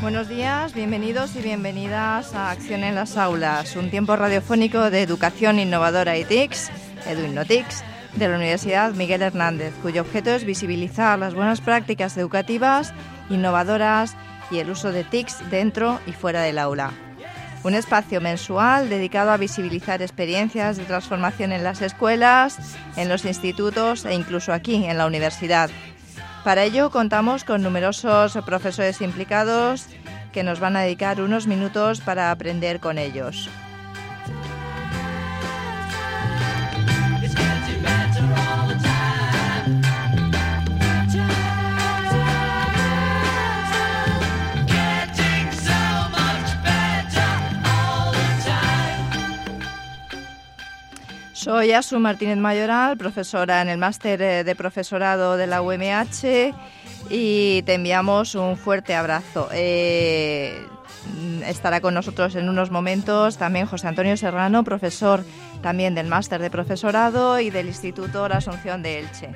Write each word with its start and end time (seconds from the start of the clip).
Buenos 0.00 0.28
días, 0.28 0.74
bienvenidos 0.74 1.36
y 1.36 1.42
bienvenidas 1.42 2.34
a 2.34 2.50
Acción 2.50 2.82
en 2.82 2.94
las 2.94 3.16
Aulas, 3.16 3.76
un 3.76 3.90
tiempo 3.90 4.16
radiofónico 4.16 4.90
de 4.90 5.02
educación 5.02 5.58
innovadora 5.58 6.16
y 6.16 6.24
TICS, 6.24 6.70
EduInnoTICS, 7.06 7.84
de 8.16 8.28
la 8.28 8.36
Universidad 8.36 8.94
Miguel 8.94 9.22
Hernández, 9.22 9.74
cuyo 9.82 10.02
objeto 10.02 10.30
es 10.30 10.44
visibilizar 10.44 11.18
las 11.18 11.34
buenas 11.34 11.60
prácticas 11.60 12.16
educativas, 12.16 12.94
innovadoras 13.28 14.16
y 14.50 14.58
el 14.58 14.70
uso 14.70 14.92
de 14.92 15.04
TICS 15.04 15.50
dentro 15.50 16.00
y 16.06 16.12
fuera 16.12 16.40
del 16.42 16.58
aula. 16.58 16.92
Un 17.64 17.74
espacio 17.74 18.20
mensual 18.20 18.88
dedicado 18.88 19.30
a 19.30 19.36
visibilizar 19.36 20.02
experiencias 20.02 20.78
de 20.78 20.84
transformación 20.84 21.52
en 21.52 21.62
las 21.62 21.80
escuelas, 21.80 22.58
en 22.96 23.08
los 23.08 23.24
institutos 23.24 24.04
e 24.04 24.14
incluso 24.14 24.52
aquí, 24.52 24.84
en 24.86 24.98
la 24.98 25.06
universidad. 25.06 25.70
Para 26.44 26.64
ello 26.64 26.90
contamos 26.90 27.44
con 27.44 27.62
numerosos 27.62 28.36
profesores 28.44 29.00
implicados 29.00 29.86
que 30.32 30.42
nos 30.42 30.58
van 30.58 30.76
a 30.76 30.80
dedicar 30.80 31.20
unos 31.20 31.46
minutos 31.46 32.00
para 32.00 32.32
aprender 32.32 32.80
con 32.80 32.98
ellos. 32.98 33.48
Soy 51.32 51.72
Asu 51.72 51.98
Martínez 51.98 52.36
Mayoral, 52.36 52.98
profesora 52.98 53.62
en 53.62 53.68
el 53.68 53.78
máster 53.78 54.20
eh, 54.20 54.44
de 54.44 54.54
profesorado 54.54 55.38
de 55.38 55.46
la 55.46 55.62
UMH 55.62 56.54
y 57.08 57.62
te 57.62 57.74
enviamos 57.74 58.34
un 58.34 58.56
fuerte 58.56 58.94
abrazo. 58.94 59.48
Eh, 59.52 60.66
estará 61.46 61.80
con 61.80 61.94
nosotros 61.94 62.34
en 62.36 62.50
unos 62.50 62.70
momentos 62.70 63.38
también 63.38 63.66
José 63.66 63.88
Antonio 63.88 64.16
Serrano, 64.18 64.62
profesor 64.62 65.24
también 65.62 65.94
del 65.94 66.06
máster 66.06 66.40
de 66.42 66.50
profesorado 66.50 67.40
y 67.40 67.48
del 67.48 67.66
Instituto 67.66 68.28
La 68.28 68.36
Asunción 68.36 68.82
de 68.82 68.98
Elche. 69.00 69.30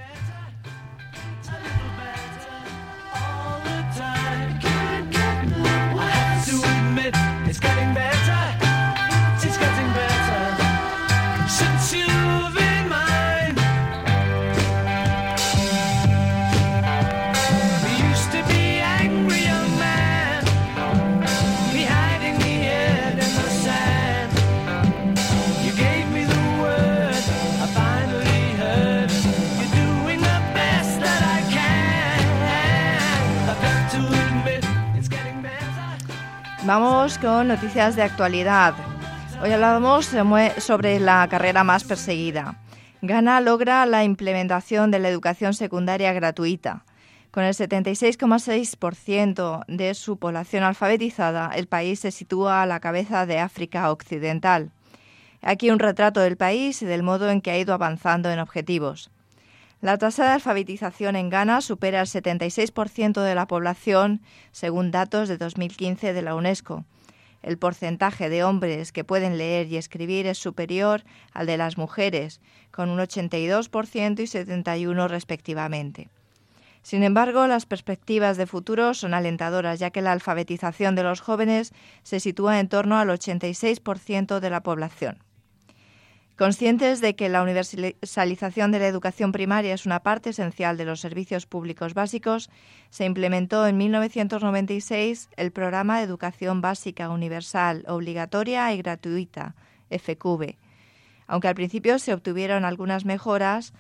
Vamos 36.67 37.17
con 37.19 37.47
noticias 37.47 37.95
de 37.95 38.03
actualidad. 38.03 38.75
Hoy 39.41 39.53
hablamos 39.53 40.11
sobre 40.59 40.99
la 40.99 41.29
carrera 41.31 41.63
más 41.63 41.85
perseguida. 41.85 42.59
Ghana 43.03 43.41
logra 43.41 43.87
la 43.87 44.03
implementación 44.03 44.91
de 44.91 44.99
la 44.99 45.09
educación 45.09 45.55
secundaria 45.55 46.13
gratuita. 46.13 46.85
Con 47.31 47.45
el 47.45 47.55
76,6% 47.55 49.65
de 49.69 49.95
su 49.95 50.19
población 50.19 50.65
alfabetizada, 50.65 51.53
el 51.55 51.69
país 51.69 52.01
se 52.01 52.11
sitúa 52.11 52.63
a 52.63 52.67
la 52.67 52.81
cabeza 52.81 53.27
de 53.27 53.39
África 53.39 53.93
Occidental. 53.93 54.73
Aquí 55.43 55.71
un 55.71 55.79
retrato 55.79 56.19
del 56.19 56.37
país 56.37 56.83
y 56.83 56.87
del 56.87 57.05
modo 57.05 57.31
en 57.31 57.43
que 57.43 57.53
ha 57.53 57.59
ido 57.59 57.75
avanzando 57.75 58.29
en 58.29 58.41
objetivos. 58.41 59.13
La 59.83 59.99
tasa 59.99 60.25
de 60.25 60.31
alfabetización 60.31 61.17
en 61.17 61.29
Ghana 61.29 61.61
supera 61.61 62.01
el 62.01 62.07
76% 62.07 63.23
de 63.23 63.35
la 63.35 63.47
población, 63.47 64.23
según 64.51 64.91
datos 64.91 65.29
de 65.29 65.37
2015 65.37 66.15
de 66.15 66.23
la 66.23 66.35
UNESCO. 66.35 66.85
El 67.43 67.59
porcentaje 67.59 68.31
de 68.31 68.43
hombres 68.43 68.91
que 68.91 69.05
pueden 69.05 69.37
leer 69.37 69.67
y 69.67 69.77
escribir 69.77 70.27
es 70.27 70.39
superior 70.39 71.05
al 71.33 71.47
de 71.47 71.59
las 71.59 71.77
mujeres, 71.77 72.41
con 72.71 72.89
un 72.89 72.99
82% 72.99 74.21
y 74.21 74.25
71% 74.25 75.09
respectivamente. 75.09 76.09
Sin 76.83 77.03
embargo, 77.03 77.47
las 77.47 77.67
perspectivas 77.67 78.37
de 78.39 78.47
futuro 78.47 78.95
son 78.95 79.13
alentadoras, 79.13 79.79
ya 79.79 79.91
que 79.91 80.03
la 80.03 80.13
alfabetización 80.13 80.95
de 80.95 81.03
los 81.03 81.21
jóvenes 81.21 81.75
se 82.03 82.19
sitúa 82.19 82.61
en 82.61 82.69
torno 82.69 82.97
al 82.97 83.11
86% 83.11 84.41
de 84.41 84.51
la 84.51 84.63
población. 84.63 85.26
Conscientes 86.37 87.01
de 87.01 87.17
que 87.17 87.31
la 87.31 87.43
universalización 87.43 88.71
de 88.71 88.79
la 88.79 88.87
educación 88.89 89.33
primaria 89.33 89.73
es 89.73 89.87
una 89.87 90.01
parte 90.01 90.29
esencial 90.31 90.77
de 90.77 90.85
los 90.85 91.01
servicios 91.01 91.47
públicos 91.47 91.95
básicos, 91.95 92.51
se 92.91 93.07
implementó 93.07 93.67
en 93.67 93.79
1996 93.79 95.31
el 95.39 95.51
Programa 95.51 95.97
de 95.97 96.05
Educación 96.05 96.61
Básica 96.61 97.09
Universal, 97.09 97.85
Obligatoria 97.89 98.71
y 98.75 98.77
Gratuita, 98.77 99.55
FQB. 99.91 100.57
Aunque 101.27 101.49
al 101.49 101.55
principio 101.55 101.99
se 101.99 102.13
obtuvieron 102.13 102.67
algunas 102.67 103.07
mejoras, 103.07 103.73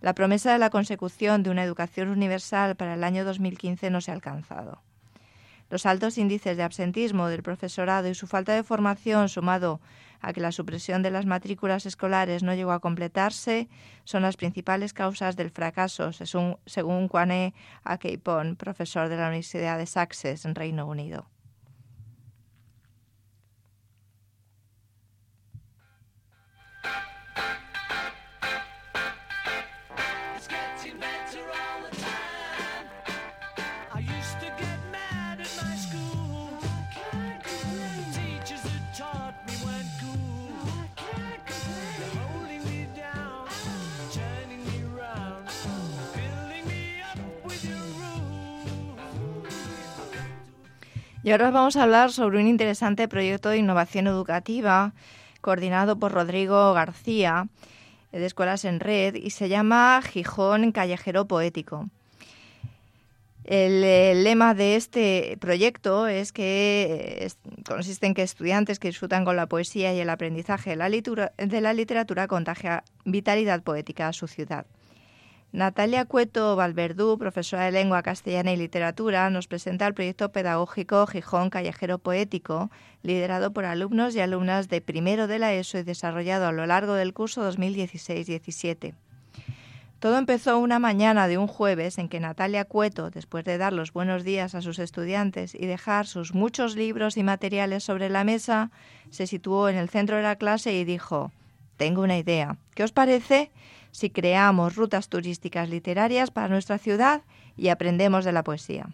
La 0.00 0.14
promesa 0.14 0.52
de 0.52 0.58
la 0.58 0.70
consecución 0.70 1.42
de 1.42 1.50
una 1.50 1.64
educación 1.64 2.08
universal 2.08 2.76
para 2.76 2.94
el 2.94 3.02
año 3.02 3.24
2015 3.24 3.90
no 3.90 4.00
se 4.00 4.12
ha 4.12 4.14
alcanzado. 4.14 4.80
Los 5.70 5.86
altos 5.86 6.18
índices 6.18 6.56
de 6.56 6.62
absentismo 6.62 7.28
del 7.28 7.42
profesorado 7.42 8.08
y 8.08 8.14
su 8.14 8.26
falta 8.26 8.54
de 8.54 8.62
formación, 8.62 9.28
sumado 9.28 9.80
a 10.20 10.32
que 10.32 10.40
la 10.40 10.52
supresión 10.52 11.02
de 11.02 11.10
las 11.10 11.26
matrículas 11.26 11.86
escolares 11.86 12.42
no 12.42 12.54
llegó 12.54 12.72
a 12.72 12.80
completarse, 12.80 13.68
son 14.04 14.22
las 14.22 14.36
principales 14.36 14.92
causas 14.92 15.36
del 15.36 15.50
fracaso, 15.50 16.10
según, 16.12 17.08
Kwane 17.08 17.54
Akeipon, 17.84 18.56
profesor 18.56 19.08
de 19.08 19.16
la 19.16 19.28
Universidad 19.28 19.78
de 19.78 19.86
Sussex, 19.86 20.44
en 20.44 20.54
Reino 20.54 20.86
Unido. 20.86 21.26
Y 51.28 51.30
ahora 51.30 51.50
vamos 51.50 51.76
a 51.76 51.82
hablar 51.82 52.10
sobre 52.10 52.40
un 52.40 52.46
interesante 52.46 53.06
proyecto 53.06 53.50
de 53.50 53.58
innovación 53.58 54.06
educativa 54.06 54.94
coordinado 55.42 55.98
por 55.98 56.12
Rodrigo 56.12 56.72
García 56.72 57.48
de 58.12 58.24
Escuelas 58.24 58.64
en 58.64 58.80
Red 58.80 59.14
y 59.14 59.28
se 59.28 59.50
llama 59.50 60.00
Gijón 60.02 60.72
Callejero 60.72 61.26
Poético. 61.26 61.90
El, 63.44 63.82
lema 64.24 64.54
de 64.54 64.76
este 64.76 65.36
proyecto 65.38 66.06
es 66.06 66.32
que 66.32 67.30
consiste 67.68 68.06
en 68.06 68.14
que 68.14 68.22
estudiantes 68.22 68.78
que 68.78 68.88
disfrutan 68.88 69.26
con 69.26 69.36
la 69.36 69.48
poesía 69.48 69.92
y 69.92 70.00
el 70.00 70.08
aprendizaje 70.08 70.70
de 70.70 70.76
la, 70.76 70.88
de 70.88 71.60
la 71.60 71.74
literatura 71.74 72.26
contagia 72.26 72.84
vitalidad 73.04 73.62
poética 73.62 74.08
a 74.08 74.14
su 74.14 74.28
ciudad. 74.28 74.64
Natalia 75.50 76.04
Cueto 76.04 76.56
Valverdú, 76.56 77.16
profesora 77.16 77.64
de 77.64 77.72
Lengua 77.72 78.02
Castellana 78.02 78.52
y 78.52 78.56
Literatura, 78.58 79.30
nos 79.30 79.48
presenta 79.48 79.86
el 79.86 79.94
proyecto 79.94 80.30
pedagógico 80.30 81.06
Gijón 81.06 81.48
Callejero 81.48 81.98
Poético, 81.98 82.70
liderado 83.02 83.50
por 83.54 83.64
alumnos 83.64 84.14
y 84.14 84.20
alumnas 84.20 84.68
de 84.68 84.82
primero 84.82 85.26
de 85.26 85.38
la 85.38 85.54
ESO 85.54 85.78
y 85.78 85.84
desarrollado 85.84 86.46
a 86.46 86.52
lo 86.52 86.66
largo 86.66 86.92
del 86.92 87.14
curso 87.14 87.50
2016-17. 87.50 88.92
Todo 90.00 90.18
empezó 90.18 90.58
una 90.58 90.78
mañana 90.78 91.26
de 91.28 91.38
un 91.38 91.46
jueves 91.46 91.96
en 91.96 92.10
que 92.10 92.20
Natalia 92.20 92.66
Cueto, 92.66 93.08
después 93.08 93.42
de 93.46 93.56
dar 93.56 93.72
los 93.72 93.94
buenos 93.94 94.24
días 94.24 94.54
a 94.54 94.60
sus 94.60 94.78
estudiantes 94.78 95.54
y 95.54 95.64
dejar 95.64 96.06
sus 96.06 96.34
muchos 96.34 96.76
libros 96.76 97.16
y 97.16 97.22
materiales 97.22 97.84
sobre 97.84 98.10
la 98.10 98.22
mesa, 98.22 98.70
se 99.08 99.26
situó 99.26 99.70
en 99.70 99.76
el 99.76 99.88
centro 99.88 100.16
de 100.16 100.22
la 100.22 100.36
clase 100.36 100.74
y 100.74 100.84
dijo, 100.84 101.32
Tengo 101.78 102.02
una 102.02 102.18
idea. 102.18 102.58
¿Qué 102.74 102.84
os 102.84 102.92
parece 102.92 103.50
si 103.90 104.10
creamos 104.10 104.76
rutas 104.76 105.08
turísticas 105.08 105.68
literarias 105.68 106.30
para 106.30 106.48
nuestra 106.48 106.78
ciudad 106.78 107.22
y 107.56 107.68
aprendemos 107.68 108.24
de 108.24 108.32
la 108.32 108.44
poesía. 108.44 108.88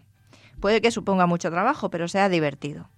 Puede 0.59 0.81
que 0.81 0.91
suponga 0.91 1.25
mucho 1.25 1.51
trabajo, 1.51 1.89
pero 1.89 2.07
sea 2.07 2.29
divertido. 2.29 2.89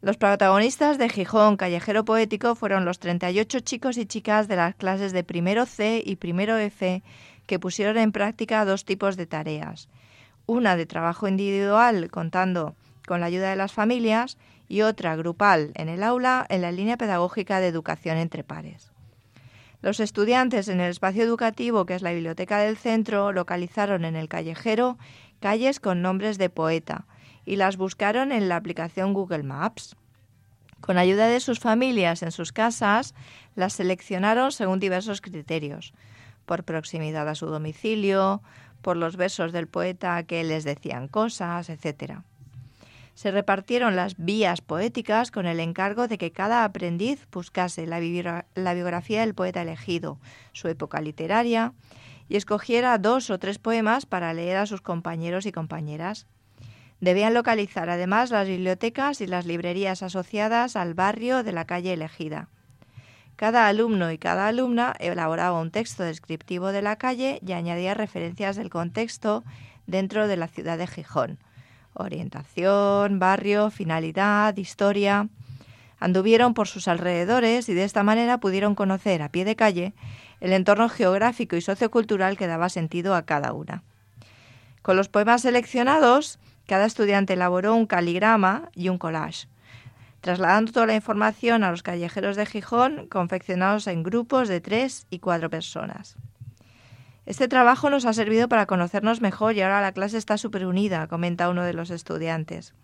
Los 0.00 0.18
protagonistas 0.18 0.98
de 0.98 1.08
Gijón 1.08 1.56
Callejero 1.56 2.04
Poético 2.04 2.54
fueron 2.54 2.84
los 2.84 2.98
38 2.98 3.60
chicos 3.60 3.96
y 3.96 4.04
chicas 4.04 4.48
de 4.48 4.56
las 4.56 4.74
clases 4.74 5.12
de 5.12 5.24
primero 5.24 5.64
C 5.64 6.02
y 6.04 6.16
primero 6.16 6.58
F 6.58 7.02
que 7.46 7.58
pusieron 7.58 7.96
en 7.96 8.12
práctica 8.12 8.64
dos 8.64 8.84
tipos 8.84 9.16
de 9.16 9.26
tareas. 9.26 9.88
Una 10.46 10.76
de 10.76 10.86
trabajo 10.86 11.26
individual 11.26 12.10
contando 12.10 12.74
con 13.06 13.20
la 13.20 13.26
ayuda 13.26 13.50
de 13.50 13.56
las 13.56 13.72
familias 13.72 14.36
y 14.68 14.82
otra 14.82 15.16
grupal 15.16 15.72
en 15.74 15.88
el 15.88 16.02
aula 16.02 16.46
en 16.48 16.62
la 16.62 16.72
línea 16.72 16.96
pedagógica 16.96 17.60
de 17.60 17.68
educación 17.68 18.18
entre 18.18 18.44
pares. 18.44 18.93
Los 19.84 20.00
estudiantes 20.00 20.68
en 20.68 20.80
el 20.80 20.88
espacio 20.88 21.22
educativo, 21.22 21.84
que 21.84 21.94
es 21.94 22.00
la 22.00 22.12
biblioteca 22.12 22.58
del 22.58 22.78
centro, 22.78 23.32
localizaron 23.32 24.06
en 24.06 24.16
el 24.16 24.30
callejero 24.30 24.96
calles 25.40 25.78
con 25.78 26.00
nombres 26.00 26.38
de 26.38 26.48
poeta 26.48 27.04
y 27.44 27.56
las 27.56 27.76
buscaron 27.76 28.32
en 28.32 28.48
la 28.48 28.56
aplicación 28.56 29.12
Google 29.12 29.42
Maps. 29.42 29.94
Con 30.80 30.96
ayuda 30.96 31.26
de 31.26 31.38
sus 31.38 31.60
familias 31.60 32.22
en 32.22 32.32
sus 32.32 32.50
casas, 32.50 33.14
las 33.56 33.74
seleccionaron 33.74 34.52
según 34.52 34.80
diversos 34.80 35.20
criterios, 35.20 35.92
por 36.46 36.64
proximidad 36.64 37.28
a 37.28 37.34
su 37.34 37.44
domicilio, 37.44 38.40
por 38.80 38.96
los 38.96 39.18
versos 39.18 39.52
del 39.52 39.68
poeta 39.68 40.22
que 40.22 40.44
les 40.44 40.64
decían 40.64 41.08
cosas, 41.08 41.68
etc 41.68 42.22
se 43.14 43.30
repartieron 43.30 43.96
las 43.96 44.16
vías 44.16 44.60
poéticas 44.60 45.30
con 45.30 45.46
el 45.46 45.60
encargo 45.60 46.08
de 46.08 46.18
que 46.18 46.32
cada 46.32 46.64
aprendiz 46.64 47.26
buscase 47.30 47.86
la, 47.86 48.00
biografía 48.00 49.20
del 49.20 49.34
poeta 49.34 49.62
elegido, 49.62 50.18
su 50.52 50.68
época 50.68 51.00
literaria, 51.00 51.72
y 52.28 52.36
escogiera 52.36 52.98
dos 52.98 53.30
o 53.30 53.38
tres 53.38 53.58
poemas 53.58 54.06
para 54.06 54.34
leer 54.34 54.56
a 54.56 54.66
sus 54.66 54.80
compañeros 54.80 55.46
y 55.46 55.52
compañeras. 55.52 56.26
Debían 57.00 57.34
localizar 57.34 57.90
además 57.90 58.30
las 58.30 58.48
bibliotecas 58.48 59.20
y 59.20 59.26
las 59.26 59.46
librerías 59.46 60.02
asociadas 60.02 60.74
al 60.74 60.94
barrio 60.94 61.42
de 61.42 61.52
la 61.52 61.66
calle 61.66 61.92
elegida. 61.92 62.48
Cada 63.36 63.68
alumno 63.68 64.10
y 64.10 64.18
cada 64.18 64.48
alumna 64.48 64.94
elaboraba 64.98 65.60
un 65.60 65.70
texto 65.70 66.02
descriptivo 66.02 66.72
de 66.72 66.82
la 66.82 66.96
calle 66.96 67.40
y 67.46 67.52
añadía 67.52 67.94
referencias 67.94 68.56
del 68.56 68.70
contexto 68.70 69.44
dentro 69.86 70.28
de 70.28 70.36
la 70.36 70.48
ciudad 70.48 70.78
de 70.78 70.86
Gijón 70.86 71.38
orientación, 71.94 73.18
barrio, 73.18 73.70
finalidad, 73.70 74.56
historia. 74.56 75.28
Anduvieron 75.98 76.54
por 76.54 76.68
sus 76.68 76.88
alrededores 76.88 77.68
y 77.68 77.74
de 77.74 77.84
esta 77.84 78.02
manera 78.02 78.38
pudieron 78.38 78.74
conocer 78.74 79.22
a 79.22 79.30
pie 79.30 79.44
de 79.44 79.56
calle 79.56 79.94
el 80.40 80.52
entorno 80.52 80.88
geográfico 80.88 81.56
y 81.56 81.62
sociocultural 81.62 82.36
que 82.36 82.46
daba 82.46 82.68
sentido 82.68 83.14
a 83.14 83.22
cada 83.22 83.52
una. 83.52 83.82
Con 84.82 84.96
los 84.96 85.08
poemas 85.08 85.42
seleccionados, 85.42 86.38
cada 86.66 86.84
estudiante 86.84 87.32
elaboró 87.32 87.74
un 87.74 87.86
caligrama 87.86 88.70
y 88.74 88.90
un 88.90 88.98
collage, 88.98 89.48
trasladando 90.20 90.72
toda 90.72 90.86
la 90.86 90.94
información 90.94 91.64
a 91.64 91.70
los 91.70 91.82
callejeros 91.82 92.36
de 92.36 92.44
Gijón, 92.44 93.06
confeccionados 93.08 93.86
en 93.86 94.02
grupos 94.02 94.48
de 94.48 94.60
tres 94.60 95.06
y 95.10 95.20
cuatro 95.20 95.48
personas. 95.48 96.16
Este 97.26 97.48
trabajo 97.48 97.88
nos 97.88 98.04
ha 98.04 98.12
servido 98.12 98.48
para 98.48 98.66
conocernos 98.66 99.22
mejor 99.22 99.54
y 99.54 99.62
ahora 99.62 99.80
la 99.80 99.92
clase 99.92 100.18
está 100.18 100.36
súper 100.36 100.66
unida, 100.66 101.06
comenta 101.06 101.48
uno 101.48 101.64
de 101.64 101.72
los 101.72 101.90
estudiantes. 101.90 102.74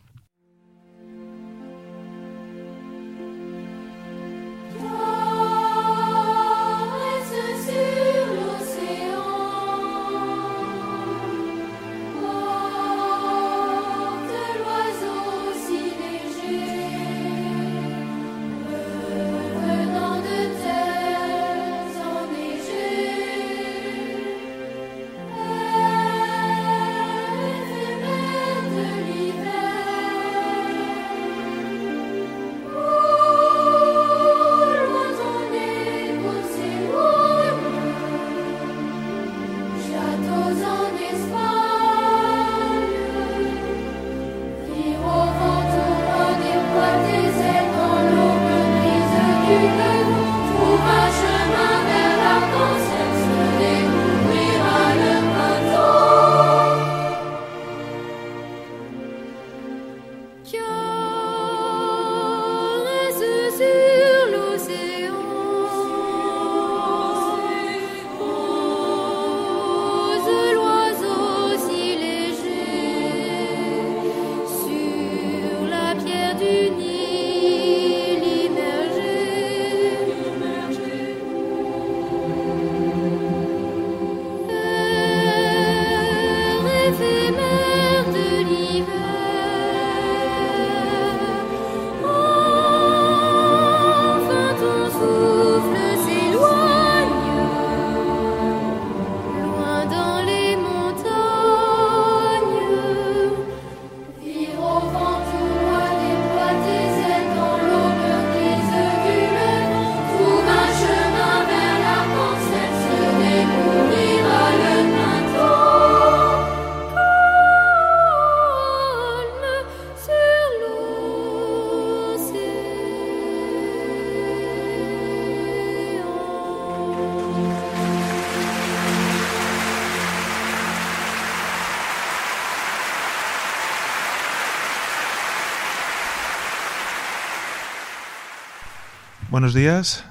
Buenos 139.41 139.55
días. 139.55 140.05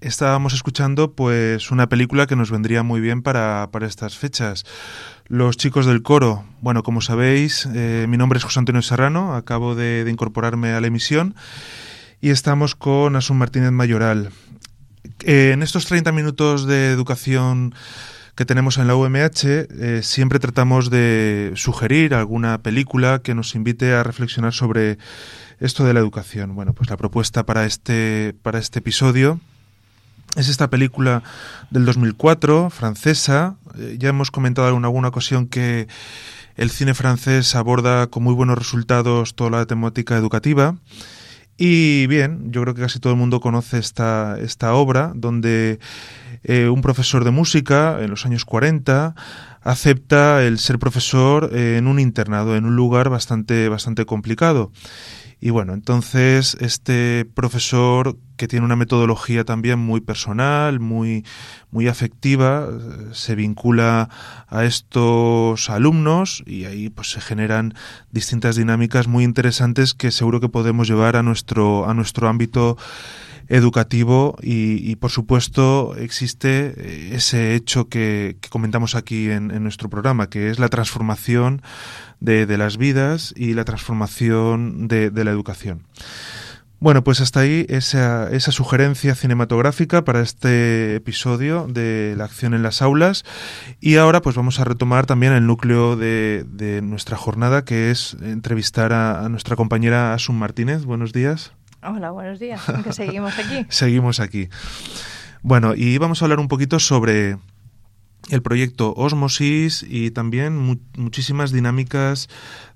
Estábamos 0.00 0.54
escuchando 0.54 1.12
pues 1.12 1.70
una 1.70 1.88
película 1.88 2.26
que 2.26 2.34
nos 2.34 2.50
vendría 2.50 2.82
muy 2.82 3.00
bien 3.00 3.22
para, 3.22 3.70
estas 3.82 4.18
fechas. 4.18 4.64
Los 5.28 5.56
chicos 5.56 5.86
del 5.86 6.02
coro. 6.02 6.44
Bueno, 6.62 6.82
como 6.82 7.00
sabéis, 7.00 7.68
eh, 7.76 8.06
mi 8.08 8.16
nombre 8.16 8.38
es 8.38 8.44
José 8.44 8.58
Antonio 8.58 8.82
Serrano, 8.82 9.36
acabo 9.36 9.76
de, 9.76 10.04
incorporarme 10.10 10.72
a 10.72 10.80
la 10.80 10.88
emisión 10.88 11.36
y 12.20 12.30
estamos 12.30 12.74
con 12.74 13.14
Asun 13.14 13.38
Martínez 13.38 13.70
Mayoral. 13.70 14.30
Eh, 15.20 15.52
en 15.54 15.62
estos 15.62 15.86
30 15.86 16.10
minutos 16.10 16.66
de 16.66 16.90
educación 16.90 17.76
que 18.34 18.44
tenemos 18.46 18.78
en 18.78 18.86
la 18.86 18.96
UMH, 18.96 19.44
eh, 19.44 20.00
siempre 20.02 20.38
tratamos 20.38 20.90
de 20.90 21.52
sugerir 21.54 22.14
alguna 22.14 22.58
película 22.58 23.20
que 23.20 23.34
nos 23.34 23.54
invite 23.54 23.92
a 23.92 24.02
reflexionar 24.02 24.54
sobre 24.54 24.98
esto 25.60 25.84
de 25.84 25.92
la 25.92 26.00
educación. 26.00 26.54
Bueno, 26.54 26.72
pues 26.72 26.88
la 26.88 26.96
propuesta 26.96 27.44
para 27.44 27.66
este, 27.66 28.34
para 28.42 28.58
este 28.58 28.78
episodio 28.78 29.38
es 30.36 30.48
esta 30.48 30.70
película 30.70 31.22
del 31.70 31.84
2004, 31.84 32.70
francesa. 32.70 33.56
Eh, 33.78 33.96
ya 33.98 34.08
hemos 34.08 34.30
comentado 34.30 34.74
en 34.74 34.84
alguna 34.84 35.08
ocasión 35.08 35.46
que 35.46 35.88
el 36.56 36.70
cine 36.70 36.94
francés 36.94 37.54
aborda 37.54 38.06
con 38.06 38.22
muy 38.22 38.34
buenos 38.34 38.56
resultados 38.56 39.34
toda 39.34 39.50
la 39.50 39.66
temática 39.66 40.16
educativa. 40.16 40.76
Y 41.56 42.06
bien, 42.06 42.50
yo 42.50 42.62
creo 42.62 42.74
que 42.74 42.82
casi 42.82 42.98
todo 42.98 43.12
el 43.12 43.18
mundo 43.18 43.40
conoce 43.40 43.78
esta, 43.78 44.38
esta 44.40 44.74
obra, 44.74 45.12
donde 45.14 45.78
eh, 46.44 46.68
un 46.68 46.82
profesor 46.82 47.24
de 47.24 47.30
música 47.30 47.98
en 48.00 48.10
los 48.10 48.26
años 48.26 48.44
40 48.44 49.14
acepta 49.60 50.42
el 50.44 50.58
ser 50.58 50.78
profesor 50.78 51.56
en 51.56 51.86
un 51.86 52.00
internado, 52.00 52.56
en 52.56 52.64
un 52.64 52.74
lugar 52.74 53.10
bastante, 53.10 53.68
bastante 53.68 54.06
complicado. 54.06 54.72
Y 55.44 55.50
bueno, 55.50 55.74
entonces 55.74 56.56
este 56.60 57.24
profesor 57.34 58.16
que 58.36 58.46
tiene 58.46 58.64
una 58.64 58.76
metodología 58.76 59.42
también 59.42 59.80
muy 59.80 60.00
personal, 60.00 60.78
muy, 60.78 61.24
muy 61.72 61.88
afectiva, 61.88 62.68
se 63.10 63.34
vincula 63.34 64.08
a 64.46 64.64
estos 64.64 65.68
alumnos 65.68 66.44
y 66.46 66.66
ahí 66.66 66.90
pues 66.90 67.10
se 67.10 67.20
generan 67.20 67.74
distintas 68.12 68.54
dinámicas 68.54 69.08
muy 69.08 69.24
interesantes 69.24 69.94
que 69.94 70.12
seguro 70.12 70.38
que 70.38 70.48
podemos 70.48 70.86
llevar 70.86 71.16
a 71.16 71.24
nuestro, 71.24 71.90
a 71.90 71.94
nuestro 71.94 72.28
ámbito 72.28 72.76
educativo 73.48 74.36
y, 74.40 74.96
por 74.96 75.10
supuesto 75.10 75.94
existe 75.96 76.72
eh, 76.76 77.10
ese 77.14 77.54
hecho 77.54 77.88
que, 77.88 78.36
comentamos 78.48 78.94
aquí 78.94 79.30
en, 79.30 79.48
nuestro 79.62 79.90
programa, 79.90 80.28
que 80.28 80.50
es 80.50 80.58
la 80.58 80.68
transformación 80.68 81.62
de, 82.22 82.56
las 82.56 82.76
vidas 82.76 83.34
y 83.36 83.54
la 83.54 83.64
transformación 83.64 84.88
de, 84.88 85.10
la 85.24 85.30
educación. 85.30 85.82
Bueno, 86.78 87.04
pues 87.04 87.20
hasta 87.20 87.40
ahí 87.40 87.64
esa, 87.68 88.28
esa, 88.32 88.50
sugerencia 88.50 89.14
cinematográfica 89.14 90.04
para 90.04 90.20
este 90.20 90.96
episodio 90.96 91.68
de 91.68 92.14
la 92.16 92.24
acción 92.24 92.54
en 92.54 92.64
las 92.64 92.82
aulas. 92.82 93.24
Y 93.80 93.96
ahora 93.96 94.20
pues 94.20 94.34
vamos 94.34 94.58
a 94.58 94.64
retomar 94.64 95.06
también 95.06 95.32
el 95.32 95.46
núcleo 95.46 95.96
de, 95.96 96.80
nuestra 96.82 97.16
jornada, 97.16 97.64
que 97.64 97.92
es 97.92 98.16
entrevistar 98.20 98.92
a, 98.92 99.24
a 99.24 99.28
nuestra 99.28 99.54
compañera 99.54 100.12
Asun 100.12 100.36
Martínez. 100.36 100.84
Buenos 100.84 101.12
días. 101.12 101.52
Hola, 101.84 102.10
buenos 102.10 102.40
días. 102.40 102.60
Que 102.84 102.92
seguimos 102.92 103.38
aquí. 103.38 103.66
seguimos 103.68 104.20
aquí. 104.20 104.48
Bueno, 105.42 105.74
y 105.74 105.98
vamos 105.98 106.22
a 106.22 106.24
hablar 106.24 106.38
un 106.38 106.48
poquito 106.48 106.78
sobre 106.78 107.36
el 108.30 108.42
proyecto 108.42 108.94
Osmosis 108.96 109.84
y 109.88 110.10
también 110.10 110.78
muchísimas 110.96 111.52
dinámicas 111.52 112.28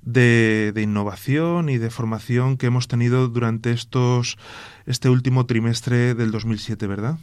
de, 0.03 0.73
de, 0.75 0.83
innovación 0.83 1.69
y 1.69 1.79
de 1.79 1.91
formación 1.91 2.57
que 2.57 2.67
hemos 2.67 2.89
tenido 2.89 3.29
durante 3.29 3.71
estos 3.71 4.39
este 4.87 5.09
último 5.09 5.47
trimestre 5.47 6.15
del 6.15 6.31
2007, 6.31 6.87
¿verdad? 6.87 7.19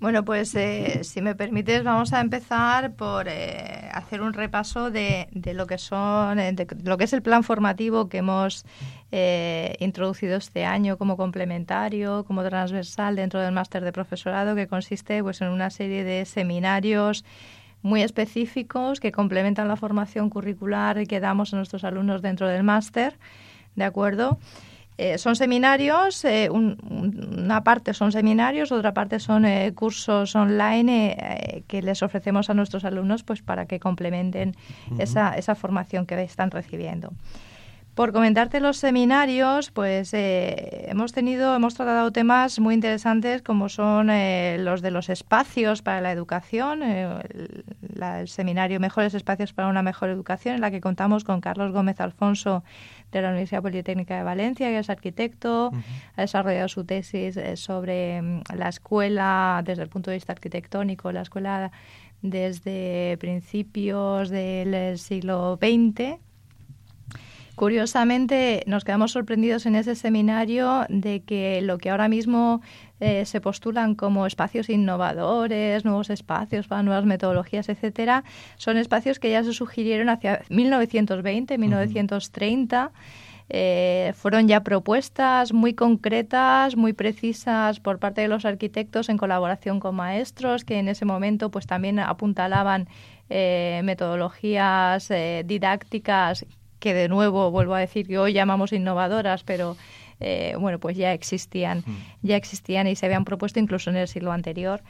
Bueno, 0.00 0.24
pues 0.24 0.54
eh, 0.54 1.00
si 1.02 1.20
me 1.20 1.34
permites, 1.34 1.82
vamos 1.82 2.12
a 2.12 2.20
empezar 2.20 2.92
por 2.94 3.26
eh, 3.26 3.88
hacer 3.92 4.20
un 4.22 4.32
repaso 4.32 4.92
de, 4.92 5.26
de 5.32 5.54
lo 5.54 5.66
que 5.66 5.76
son, 5.76 6.38
eh, 6.38 6.52
de 6.52 6.68
lo 6.84 6.96
que 6.96 7.04
es 7.04 7.12
el 7.12 7.20
plan 7.20 7.42
formativo 7.42 8.08
que 8.08 8.18
hemos 8.18 8.64
introducido 9.80 10.36
este 10.36 10.66
año 10.66 10.98
como 10.98 11.16
complementario, 11.16 12.24
como 12.24 12.44
transversal 12.44 13.16
dentro 13.16 13.40
del 13.40 13.52
máster 13.52 13.82
de 13.82 13.90
profesorado, 13.90 14.54
que 14.54 14.68
consiste 14.68 15.22
pues 15.22 15.40
en 15.40 15.48
una 15.48 15.70
serie 15.70 16.04
de 16.04 16.26
seminarios 16.26 17.24
muy 17.80 18.02
específicos 18.02 19.00
que 19.00 19.10
complementan 19.10 19.66
la 19.66 19.76
formación 19.76 20.28
curricular 20.28 21.06
que 21.06 21.20
damos 21.20 21.54
a 21.54 21.56
nuestros 21.56 21.84
alumnos 21.84 22.20
dentro 22.20 22.48
del 22.48 22.64
máster, 22.64 23.16
¿de 23.76 23.84
acuerdo? 23.84 24.38
Eh, 25.00 25.16
son 25.16 25.36
seminarios, 25.36 26.24
eh, 26.24 26.50
una 26.50 27.62
parte 27.62 27.94
son 27.94 28.10
seminarios, 28.10 28.72
otra 28.72 28.92
parte 28.94 29.20
son 29.20 29.44
eh, 29.44 29.72
cursos 29.72 30.34
online 30.34 31.62
que 31.68 31.82
les 31.82 32.02
ofrecemos 32.02 32.50
a 32.50 32.54
nuestros 32.54 32.84
alumnos 32.84 33.22
pues 33.22 33.40
para 33.40 33.66
que 33.66 33.78
complementen 33.78 34.56
esa, 34.98 35.38
esa 35.38 35.54
formación 35.54 36.04
que 36.04 36.20
están 36.20 36.50
recibiendo. 36.50 37.12
Por 37.94 38.12
comentarte 38.12 38.60
los 38.60 38.76
seminarios, 38.76 39.70
pues 39.72 40.10
hemos 40.14 41.12
tenido, 41.12 41.54
hemos 41.54 41.74
tratado 41.74 42.12
temas 42.12 42.60
muy 42.60 42.74
interesantes 42.74 43.42
como 43.42 43.68
son 43.68 44.06
los 44.06 44.82
de 44.82 44.90
los 44.92 45.08
espacios 45.08 45.82
para 45.82 46.00
la 46.00 46.12
educación, 46.12 46.84
el, 46.84 47.64
el, 48.00 48.28
seminario 48.28 48.78
Mejores 48.78 49.14
Espacios 49.14 49.52
para 49.52 49.66
una 49.66 49.82
Mejor 49.82 50.10
Educación, 50.10 50.54
en 50.54 50.60
la 50.60 50.70
que 50.70 50.80
contamos 50.80 51.24
con 51.24 51.40
Carlos 51.40 51.72
Gómez 51.72 52.00
Alfonso 52.00 52.62
de 53.12 53.22
la 53.22 53.28
Universidad 53.30 53.62
Politécnica 53.62 54.16
de 54.16 54.22
Valencia, 54.22 54.68
que 54.68 54.78
es 54.78 54.90
arquitecto, 54.90 55.70
ha 56.16 56.20
desarrollado 56.20 56.68
su 56.68 56.84
tesis 56.84 57.36
eh, 57.36 57.56
sobre 57.56 58.20
mm, 58.20 58.42
la 58.56 58.68
escuela 58.68 59.62
desde 59.64 59.82
el 59.82 59.88
punto 59.88 60.10
de 60.10 60.16
vista 60.16 60.32
arquitectónico, 60.32 61.10
la 61.12 61.22
escuela 61.22 61.72
desde 62.22 63.16
principios 63.18 64.28
del 64.28 64.98
siglo 64.98 65.58
XX 65.60 66.18
Curiosamente, 67.58 68.62
nos 68.68 68.84
quedamos 68.84 69.10
sorprendidos 69.10 69.66
en 69.66 69.74
ese 69.74 69.96
seminario 69.96 70.86
de 70.88 71.24
que 71.24 71.60
lo 71.60 71.78
que 71.78 71.90
ahora 71.90 72.06
mismo 72.06 72.62
eh, 73.00 73.24
se 73.26 73.40
postulan 73.40 73.96
como 73.96 74.26
espacios 74.26 74.70
innovadores, 74.70 75.84
nuevos 75.84 76.08
espacios 76.08 76.68
para 76.68 76.84
nuevas 76.84 77.04
metodologías, 77.04 77.68
etcétera, 77.68 78.22
son 78.58 78.76
espacios 78.76 79.18
que 79.18 79.32
ya 79.32 79.42
se 79.42 79.52
sugirieron 79.52 80.08
hacia 80.08 80.42
1920, 80.50 81.58
1930. 81.58 82.92
Eh, 83.48 84.12
fueron 84.14 84.46
ya 84.46 84.62
propuestas 84.62 85.52
muy 85.52 85.74
concretas, 85.74 86.76
muy 86.76 86.92
precisas 86.92 87.80
por 87.80 87.98
parte 87.98 88.20
de 88.20 88.28
los 88.28 88.44
arquitectos 88.44 89.08
en 89.08 89.16
colaboración 89.16 89.80
con 89.80 89.96
maestros 89.96 90.64
que 90.64 90.78
en 90.78 90.86
ese 90.86 91.04
momento 91.04 91.50
pues 91.50 91.66
también 91.66 91.98
apuntalaban 91.98 92.86
eh, 93.30 93.80
metodologías 93.82 95.10
didácticas 95.44 96.46
que 96.78 96.94
de 96.94 97.08
nuevo 97.08 97.50
vuelvo 97.50 97.74
a 97.74 97.80
decir 97.80 98.06
que 98.06 98.18
hoy 98.18 98.32
llamamos 98.32 98.72
innovadoras, 98.72 99.44
pero 99.44 99.76
eh, 100.20 100.54
bueno, 100.58 100.78
pues 100.78 100.96
ya 100.96 101.12
existían, 101.12 101.84
ya 102.22 102.36
existían 102.36 102.86
y 102.86 102.96
se 102.96 103.06
habían 103.06 103.24
propuesto 103.24 103.60
incluso 103.60 103.90
en 103.90 103.96
el 103.96 104.08
siglo 104.08 104.32
anterior. 104.32 104.82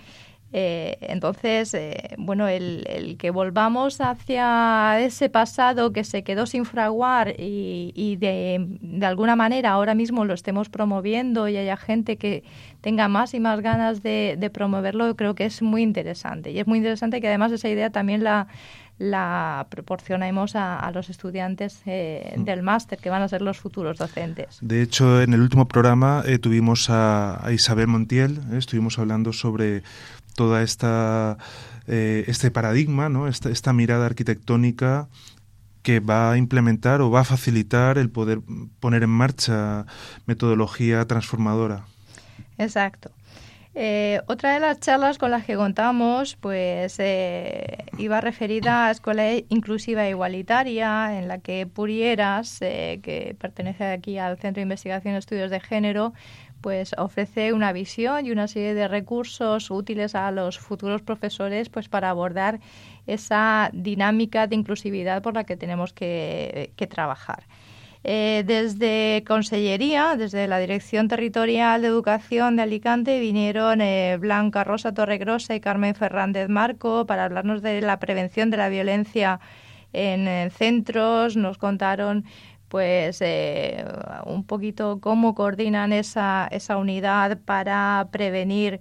Eh, 0.51 0.97
entonces, 1.03 1.75
eh, 1.75 2.15
bueno, 2.17 2.49
el, 2.49 3.17
que 3.19 3.31
volvamos 3.31 4.01
hacia 4.01 4.99
ese 5.01 5.29
pasado 5.29 5.93
que 5.93 6.05
se 6.05 6.23
quedó 6.23 6.47
sin 6.47 6.65
fraguar 6.65 7.35
y, 7.39 8.17
de, 8.19 8.65
de, 8.81 9.07
alguna 9.07 9.37
manera 9.37 9.73
ahora 9.73 9.95
mismo 9.95 10.25
lo 10.25 10.33
estemos 10.33 10.71
promoviendo 10.71 11.49
y 11.49 11.59
haya 11.59 11.77
gente 11.77 12.17
que 12.17 12.45
tenga 12.81 13.09
más 13.09 13.35
y 13.35 13.41
más 13.41 13.61
ganas 13.61 14.03
de, 14.03 14.37
de 14.39 14.49
promoverlo, 14.49 15.15
creo 15.17 15.35
que 15.35 15.45
es 15.45 15.61
muy 15.61 15.83
interesante. 15.83 16.51
Y 16.51 16.59
es 16.61 16.67
muy 16.67 16.79
interesante 16.79 17.21
que 17.21 17.29
además 17.29 17.53
esa 17.53 17.69
idea 17.69 17.91
también 17.91 18.25
la, 18.25 18.49
la 18.99 19.67
proporcionemos 19.71 20.57
a, 20.57 20.91
los 20.93 21.09
estudiantes 21.09 21.81
eh, 21.87 22.35
mm. 22.37 22.45
del 22.45 22.63
máster, 22.63 22.99
que 22.99 23.11
van 23.11 23.23
a 23.23 23.29
ser 23.29 23.43
los 23.43 23.59
futuros 23.59 23.97
docentes. 23.97 24.59
De 24.61 24.83
hecho, 24.83 25.23
en 25.23 25.33
el 25.33 25.41
último 25.41 25.69
programa 25.69 26.23
eh, 26.27 26.39
tuvimos 26.39 26.91
a, 26.91 27.41
Isabel 27.53 27.87
Montiel, 27.87 28.41
eh, 28.51 28.59
estuvimos 28.59 28.99
hablando 28.99 29.33
sobre 29.33 29.83
toda 30.35 30.63
esta 30.63 31.39
este 31.91 32.51
paradigma, 32.51 33.09
¿no? 33.09 33.29
esta, 33.29 33.49
esta 33.49 33.73
mirada 33.73 34.05
arquitectónica 34.05 35.09
que 35.83 36.01
va 36.01 36.33
a 36.33 36.37
implementar 36.37 37.01
o 37.01 37.11
va 37.11 37.21
a 37.21 37.25
facilitar 37.25 37.97
el 37.97 38.11
poder 38.11 38.41
poner 38.79 39.05
en 39.05 39.09
marcha 39.09 39.87
metodología 40.27 41.07
transformadora. 41.07 41.87
Exacto. 42.59 43.11
Eh, 43.81 44.21
otra 44.27 44.55
de 44.55 44.59
las 44.59 44.81
charlas 44.81 45.19
con 45.19 45.31
las 45.31 45.45
que 45.45 45.55
contamos 45.55 46.35
pues 46.35 46.97
eh, 46.99 47.85
iba 47.97 48.21
referida 48.21 48.89
a 48.89 48.91
Escuela 48.91 49.31
Inclusiva 49.51 50.05
e 50.05 50.11
Igualitaria, 50.11 51.17
en 51.17 51.29
la 51.29 51.39
que 51.39 51.65
Purieras, 51.69 52.61
eh, 52.61 52.99
que 53.05 53.37
pertenece 53.39 53.85
aquí 53.85 54.19
al 54.19 54.37
Centro 54.37 54.59
de 54.59 54.63
Investigación 54.63 55.15
y 55.15 55.19
Estudios 55.19 55.53
de 55.53 55.61
Género, 55.61 56.13
pues 56.61 56.93
ofrece 56.99 57.53
una 57.53 57.73
visión 57.73 58.27
y 58.27 58.33
una 58.33 58.49
serie 58.49 58.75
de 58.75 58.89
recursos 58.89 59.71
útiles 59.71 60.17
a 60.17 60.33
los 60.33 60.59
futuros 60.59 61.03
profesores 61.03 61.69
pues 61.69 61.89
para 61.89 62.11
abordar 62.11 62.59
esa 63.07 63.71
dinámica 63.73 64.49
de 64.49 64.57
inclusividad 64.57 65.23
por 65.23 65.35
la 65.35 65.45
que 65.45 65.57
tenemos 65.57 65.93
que 65.93 66.89
trabajar. 66.91 67.45
Eh, 68.05 68.45
desde 68.47 69.25
Consellería, 69.27 70.15
desde 70.17 70.47
la 70.47 70.59
Dirección 70.59 71.09
Territorial 71.09 71.83
de 71.83 71.89
Educación 71.89 72.57
de 72.57 72.63
Alicante, 72.63 73.19
vinieron 73.19 73.81
eh, 73.81 74.17
Blanca 74.19 74.65
Rosa 74.65 74.95
Torregrosa 74.95 75.55
y 75.55 75.61
Carmen 75.61 75.95
Fernández 75.95 76.49
Marco 76.49 77.07
para 77.07 77.25
hablarnos 77.25 77.61
de 77.61 77.81
la 77.81 77.99
prevención 77.99 78.51
de 78.51 78.57
la 78.57 78.69
violencia 78.69 79.41
en, 79.93 80.29
en 80.29 80.51
centros. 80.51 81.37
Nos 81.37 81.59
contaron 81.59 82.25
pues 82.69 83.21
eh, 83.21 83.85
un 84.27 84.45
poquito 84.45 85.01
cómo 85.01 85.35
coordinan 85.35 85.93
esa, 85.93 86.49
esa 86.51 86.77
unidad 86.77 87.39
para 87.45 88.09
prevenir 88.13 88.81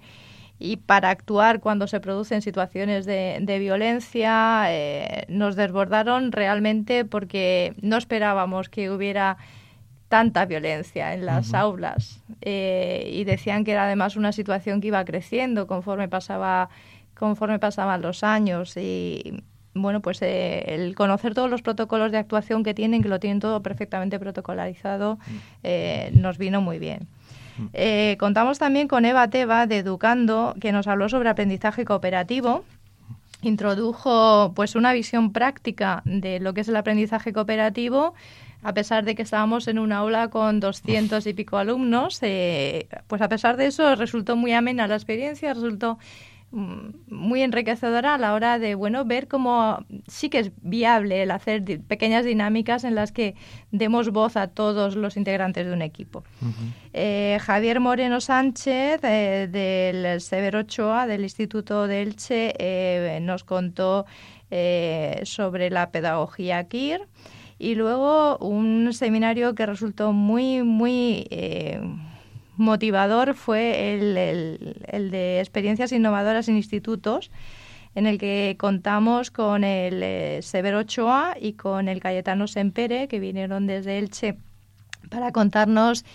y 0.60 0.78
para 0.78 1.10
actuar 1.10 1.60
cuando 1.60 1.88
se 1.88 2.00
producen 2.00 2.42
situaciones 2.42 3.06
de, 3.06 3.58
violencia. 3.60 4.66
Eh, 4.70 5.26
nos 5.28 5.56
desbordaron 5.56 6.32
realmente 6.32 7.06
porque 7.06 7.76
no 7.82 7.98
esperábamos 7.98 8.70
que 8.70 8.90
hubiera 8.90 9.38
tanta 10.10 10.46
violencia 10.46 11.14
en 11.14 11.26
las 11.26 11.54
aulas 11.54 12.24
eh, 12.42 13.10
y 13.12 13.26
decían 13.26 13.66
que 13.66 13.74
era 13.74 13.84
además 13.84 14.16
una 14.16 14.32
situación 14.32 14.80
que 14.80 14.88
iba 14.88 15.04
creciendo 15.04 15.68
conforme 15.68 16.08
pasaba 16.08 16.70
conforme 17.14 17.60
pasaban 17.60 18.02
los 18.02 18.24
años 18.24 18.78
y 18.78 19.44
bueno 19.74 20.02
pues 20.02 20.22
eh, 20.22 20.64
el 20.76 20.96
conocer 20.96 21.34
todos 21.34 21.50
los 21.50 21.62
protocolos 21.62 22.14
de 22.14 22.20
actuación 22.20 22.64
que 22.64 22.74
tienen 22.74 23.04
que 23.04 23.10
lo 23.10 23.20
tienen 23.20 23.42
todo 23.42 23.62
perfectamente 23.62 24.18
protocolarizado 24.18 25.20
mm. 25.64 26.22
nos 26.22 26.38
vino 26.38 26.62
muy 26.62 26.80
bien 26.80 27.10
Eh, 27.74 28.18
contamos 28.20 28.60
también 28.60 28.88
con 28.88 29.06
Eva 29.06 29.30
Teba 29.30 29.68
de 29.68 29.80
Educando, 29.80 30.56
que 30.60 30.72
nos 30.72 30.88
habló 30.88 31.10
sobre 31.10 31.30
aprendizaje 31.30 31.86
cooperativo. 31.86 32.64
Introdujo 33.42 34.54
pues 34.56 34.76
una 34.76 34.94
visión 34.94 35.32
práctica 35.32 36.02
de 36.06 36.40
lo 36.40 36.54
que 36.54 36.62
es 36.62 36.68
el 36.68 36.76
aprendizaje 36.76 37.34
cooperativo. 37.34 38.14
A 38.64 38.74
pesar 38.74 39.06
de 39.06 39.14
que 39.16 39.22
estábamos 39.22 39.68
en 39.68 39.78
una 39.78 39.98
aula 39.98 40.30
con 40.30 40.60
200 40.60 41.26
y 41.28 41.34
pico 41.34 41.58
alumnos, 41.58 42.20
eh, 42.24 42.88
pues 43.08 43.22
a 43.22 43.30
pesar 43.30 43.56
de 43.56 43.68
eso 43.68 43.96
resultó 43.96 44.36
muy 44.36 44.54
amena 44.54 44.88
la 44.88 44.96
experiencia, 44.96 45.54
resultó 45.54 46.00
muy 46.58 47.44
enriquecedora 47.44 48.16
a 48.16 48.18
la 48.18 48.34
hora 48.34 48.58
de 48.58 48.74
bueno 48.74 49.06
ver 49.06 49.28
cómo 49.28 49.86
sí 50.08 50.30
que 50.30 50.40
es 50.40 50.52
viable 50.62 51.22
el 51.22 51.32
hacer 51.32 51.64
pequeñas 51.82 52.26
dinámicas 52.26 52.84
en 52.84 52.96
las 52.96 53.12
que 53.12 53.36
demos 53.72 54.10
voz 54.10 54.38
a 54.38 54.48
todos 54.48 54.96
los 54.96 55.18
integrantes 55.18 55.68
de 55.68 55.74
un 55.74 55.84
equipo. 55.84 56.24
Eh, 56.94 57.38
Javier 57.42 57.80
Moreno 57.80 58.22
Sánchez 58.22 59.02
eh, 59.04 59.48
del 59.52 60.20
Severo 60.20 60.60
Ochoa 60.60 61.06
del 61.06 61.22
Instituto 61.22 61.86
de 61.86 62.02
Elche 62.02 62.54
eh, 62.58 63.20
nos 63.22 63.44
contó 63.44 64.06
sobre 65.24 65.70
la 65.70 65.92
pedagogía 65.92 66.64
KIR 66.70 67.02
y 67.60 67.76
luego 67.76 68.38
un 68.38 68.94
seminario 68.94 69.54
que 69.56 69.66
resultó 69.66 70.14
muy 70.14 70.64
muy 70.64 71.28
motivador 72.58 73.36
fue 73.36 73.94
el, 73.94 75.12
de 75.12 75.40
experiencias 75.40 75.92
innovadoras 75.92 76.50
en 76.50 76.58
institutos, 76.58 77.32
en 77.96 78.06
el 78.06 78.18
que 78.18 78.56
contamos 78.60 79.32
con 79.32 79.64
el 79.64 80.04
eh, 80.04 80.40
Severo 80.42 80.80
Ochoa 80.80 81.36
y 81.40 81.54
con 81.54 81.88
el 81.88 82.00
Cayetano 82.00 82.48
Sempere, 82.48 83.08
que 83.08 83.20
vinieron 83.20 83.66
desde 83.66 83.98
Elche 83.98 84.38
para 85.10 85.32
contarnos 85.32 86.06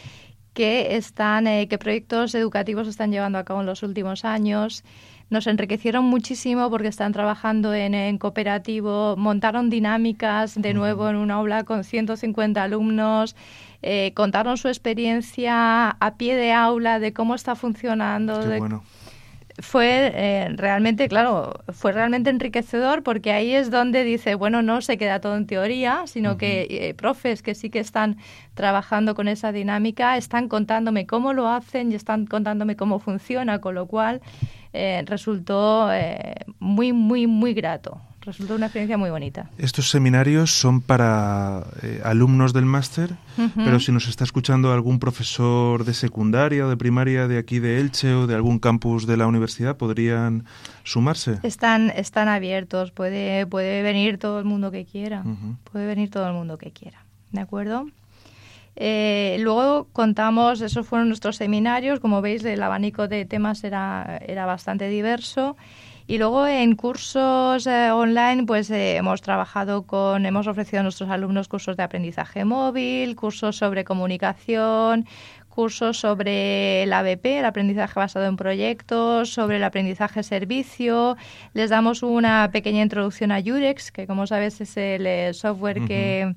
qué, 0.55 0.97
están, 0.97 1.47
eh, 1.47 1.67
qué 1.69 1.79
proyectos 1.79 2.35
educativos 2.35 2.87
están 2.89 3.11
llevando 3.11 3.39
a 3.39 3.45
cabo 3.45 3.61
en 3.61 3.67
los 3.67 3.83
últimos 3.83 4.25
años. 4.25 4.85
Nos 5.31 5.47
enriquecieron 5.47 6.05
muchísimo 6.05 6.69
porque 6.69 6.89
están 6.89 7.13
trabajando 7.13 7.73
en, 7.73 7.95
en 7.95 8.19
cooperativo, 8.19 9.17
montaron 9.17 9.71
dinámicas 9.71 10.61
de 10.61 10.75
nuevo 10.75 11.09
en 11.09 11.17
una 11.17 11.35
aula 11.35 11.65
con 11.65 11.85
150 11.85 12.63
alumnos, 12.63 13.35
eh, 13.83 14.13
contaron 14.15 14.57
su 14.57 14.69
experiencia 14.69 15.91
a 15.91 16.15
pie 16.17 16.37
de 16.37 16.53
aula 16.53 16.99
de 17.01 17.13
cómo 17.13 17.35
está 17.35 17.55
funcionando. 17.55 18.41
Fue 19.59 20.13
eh, 20.15 20.49
realmente, 20.57 21.09
claro, 21.09 21.53
fue 21.73 21.93
realmente 21.93 22.31
enriquecedor 22.31 23.03
porque 23.03 23.33
ahí 23.33 23.53
es 23.55 23.71
donde 23.71 24.03
dice, 24.03 24.35
bueno, 24.35 24.63
no 24.63 24.81
se 24.81 24.97
queda 24.97 25.21
todo 25.21 25.37
en 25.37 25.47
teoría, 25.47 26.05
sino 26.07 26.39
que 26.39 26.67
eh, 26.71 26.95
profes 26.95 27.43
que 27.43 27.55
sí 27.55 27.69
que 27.69 27.79
están 27.79 28.17
trabajando 28.55 29.15
con 29.15 29.29
esa 29.29 29.53
dinámica 29.53 30.17
están 30.17 30.49
contándome 30.49 31.07
cómo 31.07 31.35
lo 31.35 31.49
hacen 31.49 31.93
y 31.93 31.97
están 31.97 32.27
contándome 32.27 32.77
cómo 32.77 32.99
funciona, 32.99 33.61
con 33.61 33.75
lo 33.75 33.87
cual 33.87 34.23
eh, 34.73 35.05
resultó 35.07 35.91
muy, 36.59 36.95
muy, 36.95 37.27
muy 37.27 37.53
grato 37.53 38.01
resultó 38.23 38.55
una 38.55 38.67
experiencia 38.67 38.97
muy 38.97 39.11
bonita. 39.11 39.51
Estos 39.59 39.91
seminarios 39.91 40.51
son 40.51 40.81
para 40.81 41.65
eh, 41.83 42.01
alumnos 42.05 42.53
del 42.53 42.65
máster, 42.65 43.11
pero 43.57 43.81
si 43.81 43.93
nos 43.93 44.09
está 44.09 44.25
escuchando 44.25 44.73
algún 44.73 44.99
profesor 44.99 45.85
de 45.85 45.95
secundaria 45.95 46.67
o 46.67 46.71
de 46.71 46.77
primaria 46.77 47.29
de 47.29 47.39
aquí 47.39 47.59
de 47.59 47.81
Elche 47.81 48.15
o 48.15 48.27
de 48.27 48.35
algún 48.35 48.59
campus 48.59 49.07
de 49.07 49.17
la 49.17 49.27
universidad, 49.27 49.77
¿podrían 49.77 50.45
sumarse? 50.85 51.39
Están, 51.43 51.91
están 51.91 52.29
abiertos, 52.29 52.93
puede, 52.93 53.47
puede 53.47 53.83
venir 53.83 54.19
todo 54.19 54.39
el 54.39 54.45
mundo 54.45 54.71
que 54.71 54.85
quiera, 54.85 55.25
puede 55.71 55.87
venir 55.87 56.11
todo 56.11 56.27
el 56.27 56.33
mundo 56.33 56.59
que 56.59 56.71
quiera, 56.71 57.05
¿de 57.33 57.41
acuerdo? 57.41 57.87
Eh, 58.75 59.37
luego 59.41 59.89
contamos, 59.93 60.61
esos 60.63 60.87
fueron 60.87 61.09
nuestros 61.09 61.37
seminarios, 61.37 62.01
como 62.01 62.23
veis 62.23 62.43
el 62.45 62.63
abanico 62.63 63.07
de 63.07 63.27
temas 63.27 63.65
era, 63.65 64.19
era 64.27 64.47
bastante 64.47 64.89
diverso 64.89 65.57
y 66.07 66.19
luego 66.19 66.47
en 66.47 66.75
cursos 66.75 67.67
eh, 67.67 67.91
online, 67.91 68.45
pues 68.45 68.71
eh, 68.71 68.97
hemos 68.97 69.23
trabajado 69.23 69.83
con, 69.85 70.27
hemos 70.27 70.47
ofrecido 70.47 70.81
a 70.81 70.83
nuestros 70.83 71.11
alumnos 71.11 71.49
cursos 71.49 71.77
de 71.77 71.83
aprendizaje 71.83 72.45
móvil, 72.45 73.17
cursos 73.17 73.57
sobre 73.57 73.85
comunicación, 73.85 75.07
cursos 75.49 75.99
sobre 75.99 76.83
el 76.83 76.93
ABP, 76.93 77.39
el 77.39 77.45
aprendizaje 77.45 77.99
basado 77.99 78.27
en 78.27 78.37
proyectos, 78.37 79.31
sobre 79.31 79.59
el 79.59 79.65
aprendizaje 79.65 80.23
servicio. 80.23 81.17
Les 81.53 81.71
damos 81.71 82.03
una 82.03 82.51
pequeña 82.53 82.83
introducción 82.83 83.33
a 83.33 83.41
Yurex, 83.41 83.93
que 83.93 84.07
como 84.07 84.27
sabes 84.27 84.61
es 84.61 84.77
el 84.77 85.07
eh, 85.07 85.35
software 85.35 85.85
que 85.85 86.35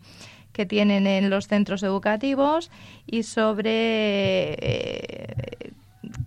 que 0.56 0.66
tienen 0.66 1.06
en 1.06 1.30
los 1.30 1.48
centros 1.50 1.84
educativos 1.84 2.72
y 3.06 3.24
sobre 3.24 4.56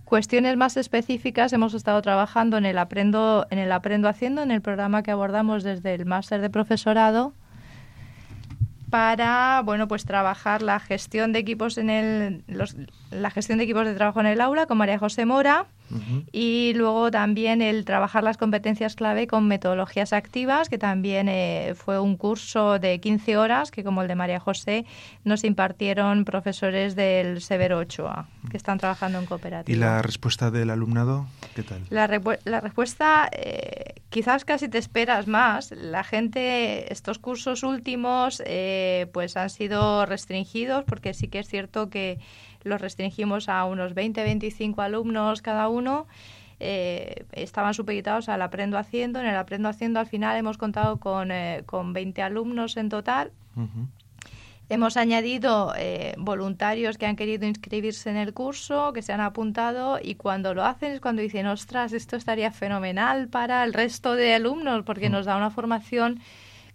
cuestiones 0.09 0.57
más 0.57 0.79
específicas 0.79 1.53
hemos 1.53 1.75
estado 1.75 2.01
trabajando 2.01 2.57
en 2.57 2.65
el 2.65 2.79
aprendo 2.79 3.47
en 3.51 3.59
el 3.59 3.71
aprendo 3.71 4.09
haciendo 4.09 4.43
en 4.43 4.51
el 4.51 4.63
programa 4.63 5.03
que 5.03 5.11
abordamos 5.11 5.63
desde 5.63 5.95
el 5.95 6.07
máster 6.07 6.41
de 6.41 6.49
profesorado 6.49 7.35
para 8.89 9.61
bueno 9.67 9.87
pues 9.87 10.07
trabajar 10.07 10.63
la 10.63 10.81
gestión 10.81 11.35
de 11.35 11.41
equipos 11.41 11.77
en 11.77 11.91
el 11.91 12.43
la 13.11 13.31
gestión 13.31 13.59
de 13.59 13.65
equipos 13.65 13.85
de 13.85 13.95
trabajo 13.95 14.21
en 14.21 14.27
el 14.27 14.41
aula 14.41 14.65
con 14.65 14.79
María 14.79 14.99
José 14.99 15.27
Mora 15.27 15.67
y 16.33 16.73
luego 16.75 17.11
también 17.11 17.63
el 17.63 17.85
trabajar 17.85 18.23
las 18.23 18.37
competencias 18.37 18.97
clave 18.97 19.27
con 19.27 19.47
metodologías 19.47 20.13
activas, 20.13 20.69
que 20.69 20.79
también 20.79 21.29
eh, 21.29 21.75
fue 21.77 21.99
un 21.99 22.17
curso 22.17 22.79
de 22.79 23.01
15 23.01 23.37
horas 23.37 23.71
que, 23.71 23.85
como 23.85 24.03
el 24.03 24.09
de 24.09 24.15
María 24.15 24.41
José, 24.41 24.85
nos 25.25 25.45
impartieron 25.45 26.25
profesores 26.25 26.97
del 26.97 27.41
Severo 27.41 27.79
Ochoa, 27.79 28.29
que 28.51 28.57
están 28.57 28.79
trabajando 28.79 29.19
en 29.19 29.27
cooperativa. 29.27 29.77
¿Y 29.77 29.79
la 29.79 30.03
respuesta 30.03 30.51
del 30.51 30.71
alumnado? 30.71 31.27
¿Qué 31.55 31.63
tal? 31.63 31.83
La, 31.91 32.07
la 32.45 32.61
respuesta, 32.61 33.29
eh, 33.33 33.95
quizás 34.11 34.45
casi 34.45 34.69
te 34.69 34.79
esperas 34.79 35.27
más. 35.27 35.71
La 35.73 36.05
gente, 36.05 36.93
estos 36.93 37.19
cursos 37.19 37.63
últimos, 37.63 38.43
eh, 38.47 39.07
pues 39.13 39.37
han 39.37 39.51
sido 39.51 40.07
restringidos, 40.07 40.85
porque 40.85 41.15
sí 41.15 41.29
que 41.29 41.41
es 41.41 41.49
cierto 41.49 41.91
que 41.91 42.19
los 42.65 42.81
restringimos 42.81 43.49
a 43.49 43.65
unos 43.65 43.95
20, 43.95 44.23
25 44.23 44.83
alumnos 44.83 45.43
cada 45.43 45.69
uno. 45.69 46.07
Eh, 46.61 47.25
estaban 47.33 47.73
supeditados 47.75 48.29
al 48.29 48.43
Aprendo 48.43 48.79
Haciendo. 48.79 49.21
En 49.21 49.27
el 49.27 49.37
Aprendo 49.37 49.69
Haciendo 49.69 50.01
al 50.01 50.07
final 50.07 50.37
hemos 50.37 50.59
contado 50.59 50.99
con, 50.99 51.31
eh, 51.31 51.63
con 51.67 51.93
20 51.93 52.23
alumnos 52.23 52.77
en 52.77 52.89
total. 52.89 53.33
Hemos 54.71 54.99
añadido 54.99 55.73
eh, 55.79 56.15
voluntarios 56.19 56.99
que 56.99 57.07
han 57.07 57.17
querido 57.17 57.47
inscribirse 57.47 58.11
en 58.11 58.17
el 58.17 58.35
curso, 58.35 58.93
que 58.93 59.01
se 59.01 59.15
han 59.15 59.21
apuntado 59.21 59.99
y 60.03 60.17
cuando 60.17 60.53
lo 60.53 60.63
hacen 60.63 60.93
es 60.93 61.01
cuando 61.01 61.23
dicen, 61.23 61.47
ostras, 61.47 61.93
esto 61.93 62.17
estaría 62.17 62.53
fenomenal 62.53 63.29
para 63.29 63.65
el 63.65 63.73
resto 63.73 64.13
de 64.15 64.35
alumnos 64.35 64.85
porque 64.85 65.09
nos 65.09 65.25
da 65.25 65.39
una 65.39 65.51
formación 65.51 66.21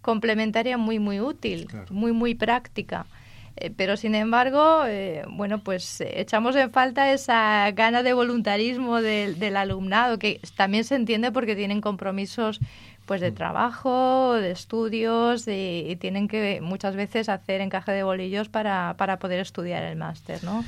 complementaria 0.01 0.77
muy, 0.77 0.97
muy 0.97 1.19
útil, 1.19 1.67
muy, 1.91 2.11
muy 2.13 2.33
práctica. 2.33 3.05
Eh, 3.55 3.71
pero 3.75 3.97
sin 3.97 4.15
embargo, 4.15 4.83
eh, 4.85 5.23
bueno, 5.29 5.59
pues 5.59 6.01
eh, 6.01 6.21
echamos 6.21 6.55
en 6.55 6.71
falta 6.71 7.13
esa 7.13 7.69
gana 7.71 8.01
de 8.03 8.13
voluntarismo 8.13 9.01
del, 9.01 9.57
alumnado, 9.57 10.17
que 10.17 10.39
también 10.55 10.83
se 10.83 10.95
entiende 10.95 11.31
porque 11.31 11.55
tienen 11.55 11.81
compromisos 11.81 12.59
pues 13.05 13.21
de 13.21 13.31
mm. 13.31 13.35
trabajo, 13.35 14.33
de 14.33 14.51
estudios 14.51 15.47
y, 15.47 15.97
tienen 15.99 16.27
que 16.27 16.61
muchas 16.61 16.95
veces 16.95 17.29
hacer 17.29 17.61
encaje 17.61 17.91
de 17.91 18.03
bolillos 18.03 18.49
para, 18.49 18.95
para 18.97 19.19
poder 19.19 19.39
estudiar 19.39 19.83
el 19.83 19.97
máster, 19.97 20.43
¿no? 20.43 20.63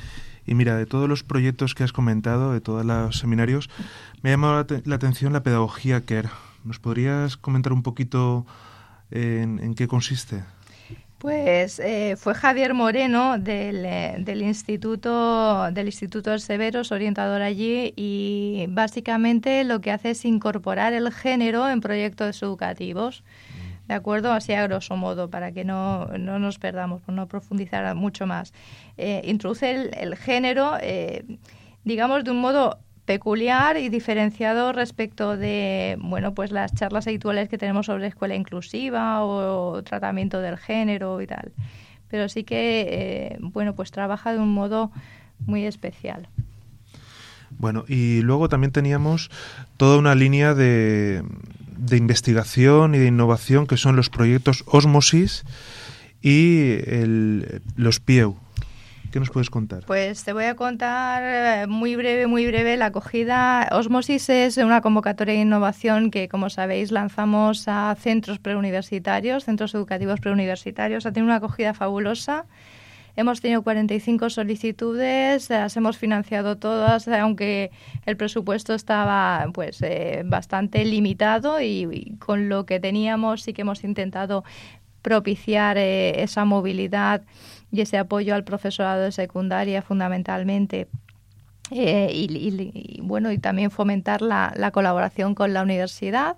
Y 0.46 0.54
mira, 0.54 0.76
de 0.76 0.86
todos 0.86 1.08
los 1.08 1.24
proyectos 1.24 1.74
que 1.74 1.82
has 1.82 1.92
comentado, 1.92 2.52
de 2.52 2.60
todos 2.60 2.84
los 2.84 3.18
seminarios, 3.18 3.68
me 4.22 4.30
ha 4.30 4.34
llamado 4.34 4.64
la, 4.84 4.94
atención 4.94 5.32
la 5.32 5.42
pedagogía 5.42 6.02
CARE. 6.02 6.28
¿Nos 6.62 6.78
podrías 6.78 7.36
comentar 7.36 7.72
un 7.72 7.82
poquito 7.82 8.46
en 9.10 9.74
qué 9.74 9.88
consiste? 9.88 10.44
Pues 11.18 11.78
eh, 11.78 12.16
fue 12.18 12.34
Javier 12.34 12.74
Moreno 12.74 13.38
del, 13.38 13.86
eh, 13.86 14.16
del, 14.18 14.42
Instituto 14.42 15.70
del 15.72 15.86
Instituto 15.86 16.38
Severos, 16.38 16.92
orientador 16.92 17.40
allí, 17.40 17.94
y 17.96 18.66
básicamente 18.68 19.64
lo 19.64 19.80
que 19.80 19.92
hace 19.92 20.10
es 20.10 20.24
incorporar 20.26 20.92
el 20.92 21.10
género 21.10 21.70
en 21.70 21.80
proyectos 21.80 22.42
educativos. 22.42 23.24
¿De 23.88 23.94
acuerdo? 23.94 24.32
Así 24.32 24.52
a 24.52 24.64
grosso 24.64 24.96
modo, 24.96 25.30
para 25.30 25.52
que 25.52 25.64
no, 25.64 26.06
no 26.18 26.38
nos 26.38 26.58
perdamos, 26.58 27.00
por 27.00 27.14
no 27.14 27.28
profundizar 27.28 27.94
mucho 27.94 28.26
más. 28.26 28.52
Eh, 28.98 29.22
introduce 29.24 29.70
el, 29.70 29.90
el 29.94 30.16
género, 30.16 30.72
digamos, 31.84 32.24
de 32.24 32.30
un 32.30 32.40
modo 32.40 32.78
peculiar 33.06 33.76
y 33.78 33.88
diferenciado 33.88 34.72
respecto 34.72 35.36
de 35.36 35.96
bueno 36.00 36.34
pues 36.34 36.50
las 36.50 36.74
charlas 36.74 37.06
habituales 37.06 37.48
que 37.48 37.56
tenemos 37.56 37.86
sobre 37.86 38.08
escuela 38.08 38.34
inclusiva 38.34 39.24
o 39.24 39.82
tratamiento 39.82 40.40
del 40.40 40.58
género 40.58 41.22
y 41.22 41.26
tal. 41.26 41.52
Pero 42.08 42.28
sí 42.28 42.44
que 42.44 42.86
eh, 42.90 43.38
bueno 43.40 43.74
pues 43.74 43.92
trabaja 43.92 44.32
de 44.32 44.38
un 44.40 44.52
modo 44.52 44.90
muy 45.46 45.64
especial. 45.64 46.28
Bueno 47.58 47.84
y 47.88 48.20
luego 48.22 48.48
también 48.48 48.72
teníamos 48.72 49.30
toda 49.76 49.98
una 49.98 50.16
línea 50.16 50.54
de, 50.54 51.22
de 51.78 51.96
investigación 51.96 52.96
y 52.96 52.98
de 52.98 53.06
innovación 53.06 53.68
que 53.68 53.76
son 53.76 53.94
los 53.94 54.10
proyectos 54.10 54.64
Osmosis 54.66 55.44
y 56.20 56.72
el, 56.86 57.62
los 57.76 58.00
PIEU 58.00 58.36
¿Qué 59.16 59.20
nos 59.20 59.30
puedes 59.30 59.48
contar? 59.48 59.86
Pues 59.86 60.24
te 60.24 60.34
voy 60.34 60.44
a 60.44 60.56
contar 60.56 61.22
eh, 61.24 61.66
muy 61.66 61.96
breve, 61.96 62.26
muy 62.26 62.46
breve 62.46 62.76
la 62.76 62.84
acogida. 62.86 63.66
Osmosis 63.72 64.28
es 64.28 64.58
una 64.58 64.82
convocatoria 64.82 65.32
de 65.32 65.40
innovación 65.40 66.10
que, 66.10 66.28
como 66.28 66.50
sabéis, 66.50 66.92
lanzamos 66.92 67.66
a 67.66 67.96
centros 67.98 68.38
preuniversitarios, 68.38 69.44
centros 69.44 69.74
educativos 69.74 70.20
preuniversitarios. 70.20 71.06
Ha 71.06 71.12
tenido 71.12 71.28
una 71.28 71.36
acogida 71.36 71.72
fabulosa. 71.72 72.44
Hemos 73.16 73.40
tenido 73.40 73.62
45 73.62 74.28
solicitudes, 74.28 75.48
las 75.48 75.74
hemos 75.78 75.96
financiado 75.96 76.58
todas, 76.58 77.08
aunque 77.08 77.70
el 78.04 78.18
presupuesto 78.18 78.74
estaba 78.74 79.46
pues 79.54 79.80
eh, 79.80 80.24
bastante 80.26 80.84
limitado 80.84 81.62
y, 81.62 82.18
con 82.18 82.50
lo 82.50 82.66
que 82.66 82.80
teníamos 82.80 83.44
sí 83.44 83.54
que 83.54 83.62
hemos 83.62 83.82
intentado 83.82 84.44
propiciar 85.00 85.78
eh, 85.78 86.22
esa 86.22 86.44
movilidad 86.44 87.22
y 87.72 87.80
ese 87.80 87.98
apoyo 87.98 88.34
al 88.34 88.44
profesorado 88.44 89.02
de 89.02 89.12
secundaria 89.12 89.82
fundamentalmente. 89.82 90.88
Eh, 91.70 92.10
y, 92.12 93.00
bueno, 93.02 93.32
y 93.32 93.38
también 93.38 93.70
fomentar 93.70 94.22
la, 94.22 94.52
la 94.56 94.70
colaboración 94.70 95.34
con 95.34 95.52
la 95.52 95.62
universidad. 95.62 96.36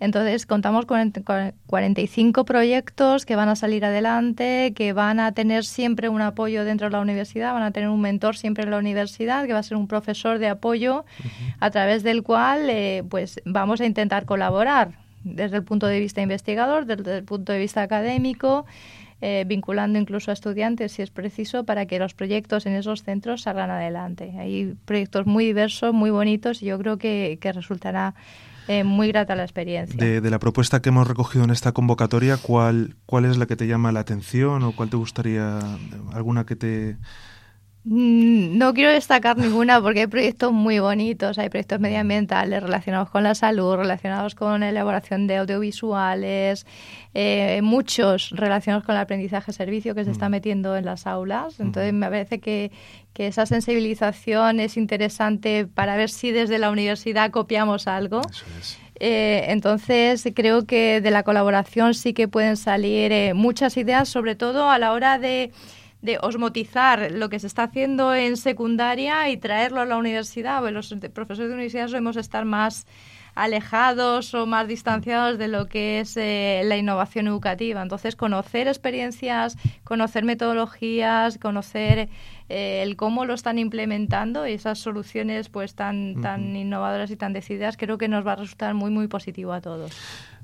Entonces, 0.00 0.46
contamos 0.46 0.86
con 0.86 1.12
45 1.66 2.46
proyectos 2.46 3.26
que 3.26 3.36
van 3.36 3.50
a 3.50 3.56
salir 3.56 3.84
adelante, 3.84 4.72
que 4.74 4.94
van 4.94 5.20
a 5.20 5.32
tener 5.32 5.66
siempre 5.66 6.08
un 6.08 6.22
apoyo 6.22 6.64
dentro 6.64 6.86
de 6.86 6.92
la 6.92 7.00
universidad, 7.00 7.52
van 7.52 7.64
a 7.64 7.70
tener 7.70 7.90
un 7.90 8.00
mentor 8.00 8.34
siempre 8.34 8.64
en 8.64 8.70
la 8.70 8.78
universidad, 8.78 9.44
que 9.46 9.52
va 9.52 9.58
a 9.58 9.62
ser 9.62 9.76
un 9.76 9.88
profesor 9.88 10.38
de 10.38 10.48
apoyo, 10.48 11.04
a 11.60 11.70
través 11.70 12.02
del 12.02 12.22
cual 12.22 12.70
eh, 12.70 13.04
pues 13.10 13.42
vamos 13.44 13.82
a 13.82 13.84
intentar 13.84 14.24
colaborar 14.24 14.92
desde 15.22 15.58
el 15.58 15.64
punto 15.64 15.86
de 15.86 16.00
vista 16.00 16.22
investigador, 16.22 16.86
desde 16.86 17.18
el 17.18 17.24
punto 17.24 17.52
de 17.52 17.58
vista 17.58 17.82
académico, 17.82 18.64
eh, 19.20 19.44
vinculando 19.46 19.98
incluso 19.98 20.30
a 20.30 20.34
estudiantes 20.34 20.92
si 20.92 21.02
es 21.02 21.10
preciso 21.10 21.64
para 21.64 21.86
que 21.86 21.98
los 21.98 22.14
proyectos 22.14 22.66
en 22.66 22.74
esos 22.74 23.02
centros 23.02 23.42
salgan 23.42 23.70
adelante. 23.70 24.32
Hay 24.38 24.74
proyectos 24.84 25.26
muy 25.26 25.44
diversos, 25.44 25.92
muy 25.92 26.10
bonitos 26.10 26.62
y 26.62 26.66
yo 26.66 26.78
creo 26.78 26.98
que, 26.98 27.38
que 27.40 27.52
resultará 27.52 28.14
eh, 28.68 28.84
muy 28.84 29.08
grata 29.08 29.34
la 29.34 29.42
experiencia. 29.42 30.20
De, 30.20 30.30
la 30.30 30.38
propuesta 30.38 30.80
que 30.80 30.90
hemos 30.90 31.08
recogido 31.08 31.44
en 31.44 31.50
esta 31.50 31.72
convocatoria, 31.72 32.36
¿cuál, 32.36 32.94
¿cuál 33.04 33.24
es 33.24 33.36
la 33.36 33.46
que 33.46 33.56
te 33.56 33.66
llama 33.66 33.90
la 33.90 34.00
atención 34.00 34.62
o 34.62 34.72
cuál 34.72 34.90
te 34.90 34.96
gustaría, 34.96 35.58
alguna 36.12 36.46
que 36.46 36.56
te... 36.56 36.96
Mm, 37.92 38.56
no 38.56 38.72
quiero 38.72 38.92
destacar 38.92 39.36
ninguna 39.36 39.82
porque 39.82 40.02
hay 40.02 40.06
proyectos 40.06 40.52
muy 40.52 40.78
bonitos, 40.78 41.40
hay 41.40 41.48
proyectos 41.48 41.80
medioambientales 41.80 42.62
relacionados 42.62 43.10
con 43.10 43.24
la 43.24 43.34
salud, 43.34 43.74
relacionados 43.74 44.36
con 44.36 44.60
la 44.60 44.68
elaboración 44.68 45.26
de 45.26 45.38
audiovisuales, 45.38 46.66
eh, 47.14 47.58
muchos 47.64 48.30
relacionados 48.30 48.84
con 48.84 48.94
el 48.94 49.00
aprendizaje 49.00 49.52
servicio 49.52 49.96
que 49.96 50.04
se 50.04 50.12
está 50.12 50.28
mm. 50.28 50.30
metiendo 50.30 50.76
en 50.76 50.84
las 50.84 51.08
aulas. 51.08 51.58
Entonces 51.58 51.92
me 51.92 52.08
parece 52.08 52.38
que, 52.38 52.70
que 53.12 53.26
esa 53.26 53.44
sensibilización 53.44 54.60
es 54.60 54.76
interesante 54.76 55.66
para 55.66 55.96
ver 55.96 56.10
si 56.10 56.30
desde 56.30 56.58
la 56.58 56.70
universidad 56.70 57.32
copiamos 57.32 57.88
algo. 57.88 58.22
Eh, 59.00 59.46
entonces, 59.48 60.28
creo 60.32 60.64
que 60.64 61.00
de 61.00 61.10
la 61.10 61.24
colaboración 61.24 61.94
sí 61.94 62.12
que 62.12 62.28
pueden 62.28 62.56
salir 62.56 63.10
eh, 63.10 63.34
muchas 63.34 63.76
ideas, 63.76 64.08
sobre 64.08 64.36
todo 64.36 64.70
a 64.70 64.78
la 64.78 64.92
hora 64.92 65.18
de, 65.18 65.50
de, 66.02 66.18
osmotizar 66.20 67.10
lo 67.12 67.28
que 67.28 67.38
se 67.38 67.46
está 67.46 67.64
haciendo 67.64 68.14
en 68.14 68.36
secundaria 68.36 69.28
y 69.30 69.36
traerlo 69.36 69.80
a 69.80 69.86
la 69.86 69.96
universidad. 69.96 70.68
los 70.70 70.94
profesores 71.12 71.48
de 71.48 71.54
universidad 71.54 71.88
solemos 71.88 72.16
estar 72.16 72.44
más 72.44 72.86
alejados 73.34 74.34
o 74.34 74.46
más 74.46 74.68
distanciados 74.68 75.38
de 75.38 75.48
lo 75.48 75.66
que 75.66 76.00
es 76.00 76.16
eh, 76.16 76.62
la 76.64 76.76
innovación 76.76 77.26
educativa. 77.26 77.82
Entonces, 77.82 78.16
conocer 78.16 78.68
experiencias, 78.68 79.56
conocer 79.84 80.24
metodologías, 80.24 81.38
conocer 81.38 82.08
eh, 82.48 82.82
el 82.82 82.96
cómo 82.96 83.24
lo 83.24 83.34
están 83.34 83.58
implementando 83.58 84.46
y 84.46 84.52
esas 84.52 84.78
soluciones 84.78 85.48
pues 85.48 85.74
tan, 85.74 86.20
tan 86.20 86.56
innovadoras 86.56 87.10
y 87.10 87.16
tan 87.16 87.32
decididas, 87.32 87.76
creo 87.76 87.98
que 87.98 88.08
nos 88.08 88.26
va 88.26 88.32
a 88.32 88.36
resultar 88.36 88.74
muy, 88.74 88.90
muy 88.90 89.06
positivo 89.06 89.52
a 89.52 89.60
todos. 89.60 89.92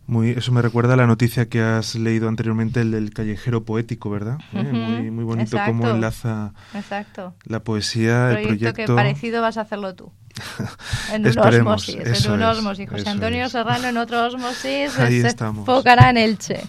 Muy, 0.07 0.31
eso 0.31 0.53
me 0.53 0.63
recuerda 0.63 0.95
a 0.95 0.97
la 0.97 1.07
noticia 1.07 1.49
que 1.49 1.61
has 1.61 1.97
leído 1.97 2.29
anteriormente, 2.29 2.81
el 2.81 2.93
del 2.93 3.13
callejero 3.13 3.65
poético, 3.65 4.09
¿verdad? 4.09 4.39
Eh, 4.53 4.63
muy, 4.63 5.11
muy 5.11 5.25
bonito 5.25 5.59
cómo 5.67 5.89
enlaza 5.89 6.53
la 7.45 7.61
poesía, 7.61 8.31
el 8.31 8.47
proyecto. 8.47 8.75
que 8.75 8.87
parecido 8.87 9.43
vas 9.43 9.57
a 9.57 9.63
hacerlo 9.63 9.95
tú. 9.95 10.13
En 11.13 11.27
un 11.27 11.39
osmosis, 11.39 12.25
en 12.25 12.33
un 12.33 12.43
osmosis. 12.43 12.89
José 12.91 13.09
Antonio 13.09 13.49
Serrano 13.49 13.89
en 13.89 13.97
otro 13.97 14.27
osmosis 14.27 14.93
se 14.93 15.29
enfocará 15.29 16.11
en 16.11 16.19
Elche. 16.19 16.63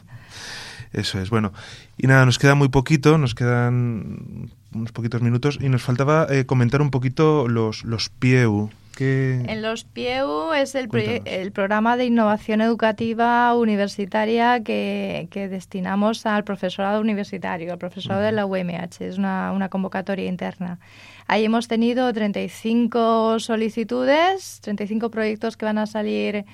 Eso 0.93 1.19
es, 1.19 1.29
bueno. 1.29 1.53
Y 1.97 2.07
nada, 2.07 2.25
nos 2.25 2.39
queda 2.39 2.55
muy 2.55 2.69
poquito, 2.69 3.17
nos 3.17 3.35
quedan 3.35 4.51
unos 4.73 4.91
poquitos 4.91 5.21
minutos 5.21 5.57
y 5.61 5.69
nos 5.69 5.83
faltaba 5.83 6.27
eh, 6.29 6.45
comentar 6.45 6.81
un 6.81 6.91
poquito 6.91 7.47
los, 7.47 7.83
los 7.83 8.09
PIEU. 8.09 8.69
En 8.99 9.61
los 9.61 9.83
PIEU 9.83 10.53
es 10.53 10.75
el, 10.75 10.89
el, 11.25 11.51
programa 11.51 11.97
de 11.97 12.05
innovación 12.05 12.61
educativa 12.61 13.55
universitaria 13.55 14.63
que, 14.63 15.27
destinamos 15.49 16.25
al 16.25 16.43
profesorado 16.43 16.99
universitario, 17.01 17.71
al 17.73 17.77
profesorado 17.77 18.21
de 18.21 18.31
la 18.31 18.45
UMH. 18.45 19.01
Es 19.01 19.17
una, 19.17 19.51
una 19.51 19.69
convocatoria 19.69 20.27
interna. 20.27 20.79
Ahí 21.27 21.45
hemos 21.45 21.67
tenido 21.67 22.11
35 22.11 23.39
solicitudes, 23.39 24.59
35 24.61 25.11
proyectos 25.11 25.57
que 25.57 25.65
van 25.65 25.77
a 25.77 25.85
salir 25.85 26.45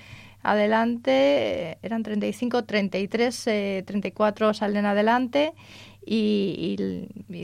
adelante. 0.41 1.77
Eran 1.81 2.03
35, 2.03 2.63
33, 2.65 3.43
34 3.85 4.53
salen 4.53 4.85
adelante 4.85 5.53
y, 6.05 6.75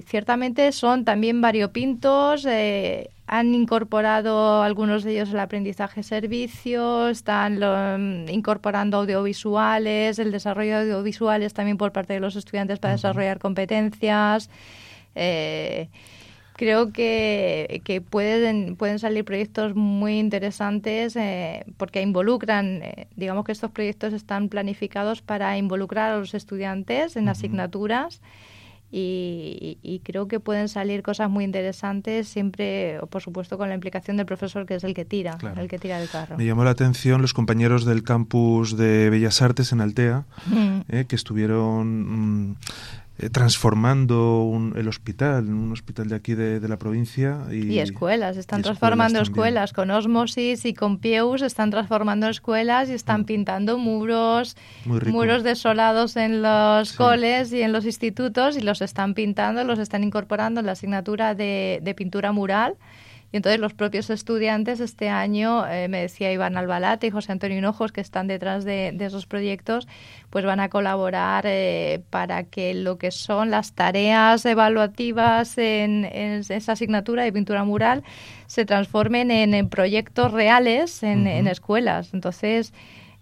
ciertamente 0.05 0.71
son 0.71 1.05
también 1.05 1.41
variopintos. 1.41 2.45
Eh, 2.45 3.09
han 3.31 3.53
incorporado 3.53 4.63
algunos 4.63 5.03
de 5.03 5.11
ellos 5.11 5.29
el 5.29 5.39
aprendizaje 5.39 6.01
servicio, 6.01 7.09
están 7.09 7.59
mm, 7.59 8.27
incorporando 8.29 8.97
audiovisuales, 8.97 10.17
el 10.17 10.31
desarrollo 10.31 10.83
de 10.83 10.93
audiovisuales 10.93 11.53
también 11.53 11.77
por 11.77 11.91
parte 11.91 12.13
de 12.13 12.21
los 12.21 12.35
estudiantes 12.35 12.79
para 12.79 12.95
desarrollar 12.95 13.37
competencias. 13.37 14.49
Eh, 15.13 15.89
creo 16.53 16.91
que, 16.91 17.83
que, 17.85 18.01
pueden, 18.01 18.75
pueden 18.75 18.97
salir 18.97 19.23
proyectos 19.25 19.75
muy 19.75 20.17
interesantes 20.17 21.15
eh, 21.15 21.65
porque 21.77 22.01
involucran, 22.01 22.81
digamos 23.15 23.45
que 23.45 23.51
estos 23.51 23.69
proyectos 23.69 24.11
están 24.13 24.49
planificados 24.49 25.21
para 25.21 25.55
involucrar 25.55 26.13
a 26.13 26.17
los 26.17 26.33
estudiantes 26.33 27.15
en 27.15 27.29
asignaturas 27.29 28.21
y, 28.91 30.01
creo 30.03 30.27
que 30.27 30.39
pueden 30.39 30.69
salir 30.69 31.03
cosas 31.03 31.29
muy 31.29 31.43
interesantes 31.43 32.27
siempre, 32.27 32.99
por 33.09 33.21
supuesto, 33.21 33.57
con 33.57 33.69
la 33.69 33.75
implicación 33.75 34.17
del 34.17 34.25
profesor 34.25 34.65
que 34.65 34.75
es 34.75 34.83
el 34.83 34.93
que 34.93 35.05
tira, 35.05 35.37
el 35.57 35.67
que 35.67 35.77
tira 35.77 36.01
el 36.01 36.09
carro. 36.09 36.37
Me 36.37 36.45
llamó 36.45 36.63
la 36.63 36.71
atención 36.71 37.21
los 37.21 37.33
compañeros 37.33 37.85
del 37.85 38.03
campus 38.03 38.77
de 38.77 39.09
Bellas 39.09 39.41
Artes 39.41 39.71
en 39.71 39.81
Altea, 39.81 40.25
eh, 40.89 41.05
que 41.07 41.15
estuvieron 41.15 42.49
mm, 42.49 42.55
eh, 43.21 43.29
transformando 43.29 44.71
el 44.75 44.87
hospital, 44.87 45.49
un 45.49 45.73
hospital 45.73 46.07
de 46.07 46.15
aquí 46.15 46.35
de, 46.35 46.65
la 46.69 46.77
provincia. 46.77 47.39
Y, 47.51 47.79
escuelas, 47.79 48.37
están 48.37 48.61
transformando 48.61 49.19
escuelas, 49.19 49.73
con 49.73 49.91
Osmosis 49.91 50.63
y 50.63 50.73
con 50.73 50.99
Pieus 50.99 51.41
están 51.41 51.69
transformando 51.69 52.29
escuelas 52.29 52.89
y 52.89 52.93
están 52.93 53.21
mm. 53.21 53.25
pintando 53.25 53.77
muros, 53.77 54.55
muros 54.85 55.43
desolados 55.43 56.15
en 56.15 56.41
los 56.41 56.93
coles 56.93 57.51
y 57.51 57.61
en 57.61 57.73
los 57.73 57.85
institutos 57.85 58.55
y 58.55 58.61
los 58.61 58.81
están 58.81 59.13
pintando, 59.13 59.65
los 59.65 59.79
están 59.79 60.05
incorporando 60.05 60.61
en 60.61 60.65
la 60.65 60.71
asignatura 60.71 61.35
de, 61.35 61.79
de 61.83 61.93
pintura 61.93 62.31
mural. 62.31 62.77
Y 63.31 63.37
entonces 63.37 63.59
los 63.59 63.73
propios 63.73 64.09
estudiantes 64.09 64.79
este 64.79 65.09
año, 65.09 65.67
eh, 65.67 65.87
me 65.87 66.01
decía 66.01 66.31
Iván 66.31 66.57
Albalate 66.57 67.07
y 67.07 67.09
José 67.11 67.31
Antonio 67.31 67.57
Hinojos, 67.57 67.91
que 67.91 68.01
están 68.01 68.27
detrás 68.27 68.65
de, 68.65 68.95
esos 68.99 69.27
proyectos, 69.27 69.87
pues 70.29 70.45
van 70.45 70.59
a 70.59 70.69
colaborar 70.69 71.45
eh, 71.47 72.01
para 72.09 72.43
que 72.43 72.73
lo 72.73 72.97
que 72.97 73.11
son 73.11 73.51
las 73.51 73.73
tareas 73.73 74.45
evaluativas 74.45 75.57
en, 75.57 76.05
esa 76.05 76.71
asignatura 76.71 77.23
de 77.23 77.31
pintura 77.31 77.63
mural 77.63 78.03
se 78.47 78.65
transformen 78.65 79.29
en, 79.29 79.69
proyectos 79.69 80.31
reales 80.31 81.03
en, 81.03 81.27
en 81.27 81.47
escuelas. 81.47 82.13
Entonces, 82.13 82.73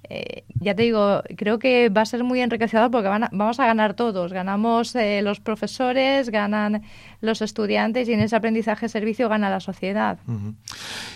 eh, 0.09 0.45
ya 0.59 0.73
te 0.75 0.83
digo, 0.83 1.21
creo 1.35 1.59
que 1.59 1.89
va 1.89 2.01
a 2.01 2.05
ser 2.05 2.23
muy 2.23 2.39
enriquecedor 2.39 2.89
porque 2.91 3.09
vamos 3.09 3.59
a 3.59 3.65
ganar 3.65 3.93
todos. 3.93 4.31
Ganamos 4.31 4.95
eh, 4.95 5.21
los 5.21 5.39
profesores, 5.39 6.29
ganan 6.29 6.83
los 7.21 7.41
estudiantes 7.41 8.07
y 8.07 8.13
en 8.13 8.21
ese 8.21 8.35
aprendizaje 8.35 8.89
servicio 8.89 9.27
gana 9.29 9.49
la 9.49 9.59
sociedad. 9.59 10.19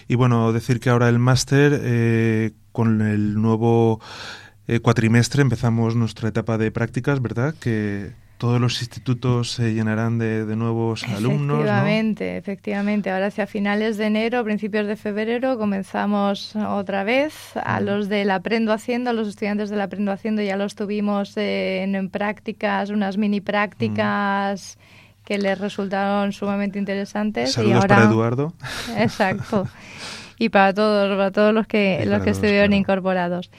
Y 0.08 0.16
bueno, 0.16 0.52
decir 0.52 0.80
que 0.80 0.90
ahora 0.90 1.10
el 1.10 1.20
máster, 1.20 1.80
eh, 1.84 2.52
con 2.72 3.02
el 3.02 3.36
nuevo 3.42 4.02
cuatrimestre, 4.82 5.42
empezamos 5.42 5.98
nuestra 5.98 6.30
etapa 6.30 6.58
de 6.58 6.72
prácticas, 6.72 7.22
¿verdad? 7.22 7.54
Que 7.60 8.14
todos 8.42 8.60
los 8.60 8.82
institutos 8.82 9.52
se 9.52 9.72
llenarán 9.72 10.18
de, 10.18 10.44
nuevos 10.56 11.04
alumnos. 11.04 11.60
Efectivamente, 11.60 12.38
efectivamente. 12.38 13.12
Ahora 13.12 13.28
hacia 13.28 13.46
finales 13.46 13.98
de 13.98 14.08
enero, 14.08 14.44
principios 14.44 14.88
de 14.88 14.96
febrero, 14.96 15.60
comenzamos 15.60 16.56
otra 16.56 17.04
vez. 17.04 17.36
A 17.64 17.82
los 17.82 18.10
del 18.10 18.32
Aprendo 18.32 18.74
Haciendo, 18.74 19.12
a 19.12 19.14
los 19.14 19.28
estudiantes 19.28 19.70
del 19.70 19.80
Aprendo 19.80 20.12
Haciendo 20.12 20.42
ya 20.42 20.58
los 20.58 20.74
tuvimos 20.74 21.38
en, 21.38 22.10
prácticas, 22.10 22.90
unas 22.90 23.16
mini 23.16 23.42
prácticas 23.42 24.80
que 25.24 25.38
les 25.38 25.60
resultaron 25.60 26.34
sumamente 26.34 26.80
interesantes. 26.80 27.52
Saludos 27.52 27.74
y 27.74 27.76
ahora, 27.76 27.96
para 27.96 28.08
Eduardo. 28.08 28.54
Exacto. 28.98 29.68
Y 30.40 30.50
para 30.50 30.74
todos, 30.74 31.16
para 31.16 31.30
todos 31.30 31.54
los 31.54 31.68
que, 31.68 32.04
los 32.08 32.24
que 32.24 32.32
estuvieron 32.32 32.74
incorporados. 32.74 33.52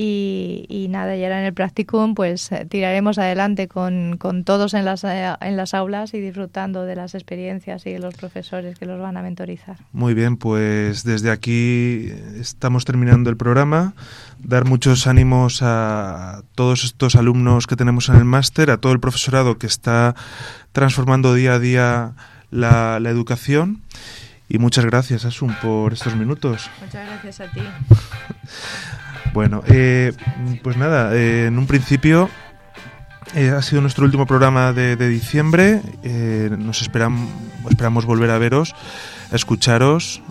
Y, 0.00 0.86
nada, 0.90 1.16
y 1.16 1.24
ahora 1.24 1.40
en 1.40 1.46
el 1.46 1.52
practicum 1.52 2.14
pues 2.14 2.52
eh, 2.52 2.64
tiraremos 2.70 3.18
adelante 3.18 3.66
con, 3.66 4.16
con, 4.16 4.44
todos 4.44 4.74
en 4.74 4.84
las, 4.84 5.02
eh, 5.02 5.34
en 5.40 5.56
las 5.56 5.74
aulas 5.74 6.14
y 6.14 6.20
disfrutando 6.20 6.84
de 6.84 6.94
las 6.94 7.16
experiencias 7.16 7.84
y 7.84 7.94
de 7.94 7.98
los 7.98 8.14
profesores 8.14 8.78
que 8.78 8.86
los 8.86 9.00
van 9.00 9.16
a 9.16 9.22
mentorizar. 9.22 9.76
Muy 9.90 10.14
bien, 10.14 10.36
pues 10.36 11.02
desde 11.02 11.32
aquí 11.32 12.12
estamos 12.38 12.84
terminando 12.84 13.28
el 13.28 13.36
programa. 13.36 13.94
Dar 14.38 14.66
muchos 14.66 15.08
ánimos 15.08 15.62
a 15.62 16.42
todos 16.54 16.84
estos 16.84 17.16
alumnos 17.16 17.66
que 17.66 17.74
tenemos 17.74 18.08
en 18.08 18.14
el 18.18 18.24
máster, 18.24 18.70
a 18.70 18.76
todo 18.76 18.92
el 18.92 19.00
profesorado 19.00 19.58
que 19.58 19.66
está 19.66 20.14
transformando 20.70 21.34
día 21.34 21.54
a 21.54 21.58
día 21.58 22.12
la, 22.52 23.00
la 23.00 23.10
educación. 23.10 23.82
Y 24.48 24.58
muchas 24.58 24.84
gracias, 24.84 25.24
Asun, 25.24 25.56
por 25.60 25.92
estos 25.92 26.14
minutos. 26.14 26.70
Muchas 26.80 27.04
gracias 27.04 27.40
a 27.40 27.50
ti. 27.50 27.62
Bueno, 29.32 29.62
eh, 29.66 30.12
pues 30.62 30.76
nada, 30.76 31.14
eh, 31.14 31.46
en 31.46 31.58
un 31.58 31.66
principio 31.66 32.28
eh, 33.34 33.50
ha 33.50 33.62
sido 33.62 33.80
nuestro 33.82 34.04
último 34.04 34.26
programa 34.26 34.72
de, 34.72 34.96
diciembre. 34.96 35.80
nos 36.58 36.82
esperamos, 36.82 37.28
esperamos 37.68 38.04
volver 38.06 38.30
a 38.30 38.38
veros, 38.38 38.74
a 39.30 39.36
escucharos, 39.36 40.22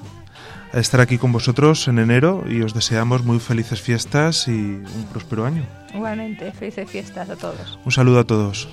a 0.74 0.80
estar 0.80 1.00
aquí 1.00 1.18
con 1.18 1.32
vosotros 1.32 1.88
en 1.88 2.00
enero 2.00 2.44
y 2.50 2.62
os 2.62 2.74
deseamos 2.74 3.24
muy 3.24 3.40
felices 3.40 3.82
fiestas 3.82 4.48
y 4.48 4.52
un 4.52 5.08
próspero 5.12 5.46
año. 5.46 5.64
Igualmente, 5.94 6.52
felices 6.52 6.90
fiestas 6.90 7.30
a 7.30 7.36
todos. 7.36 7.80
Un 7.86 7.92
saludo 7.92 8.20
a 8.20 8.24
todos. 8.24 8.68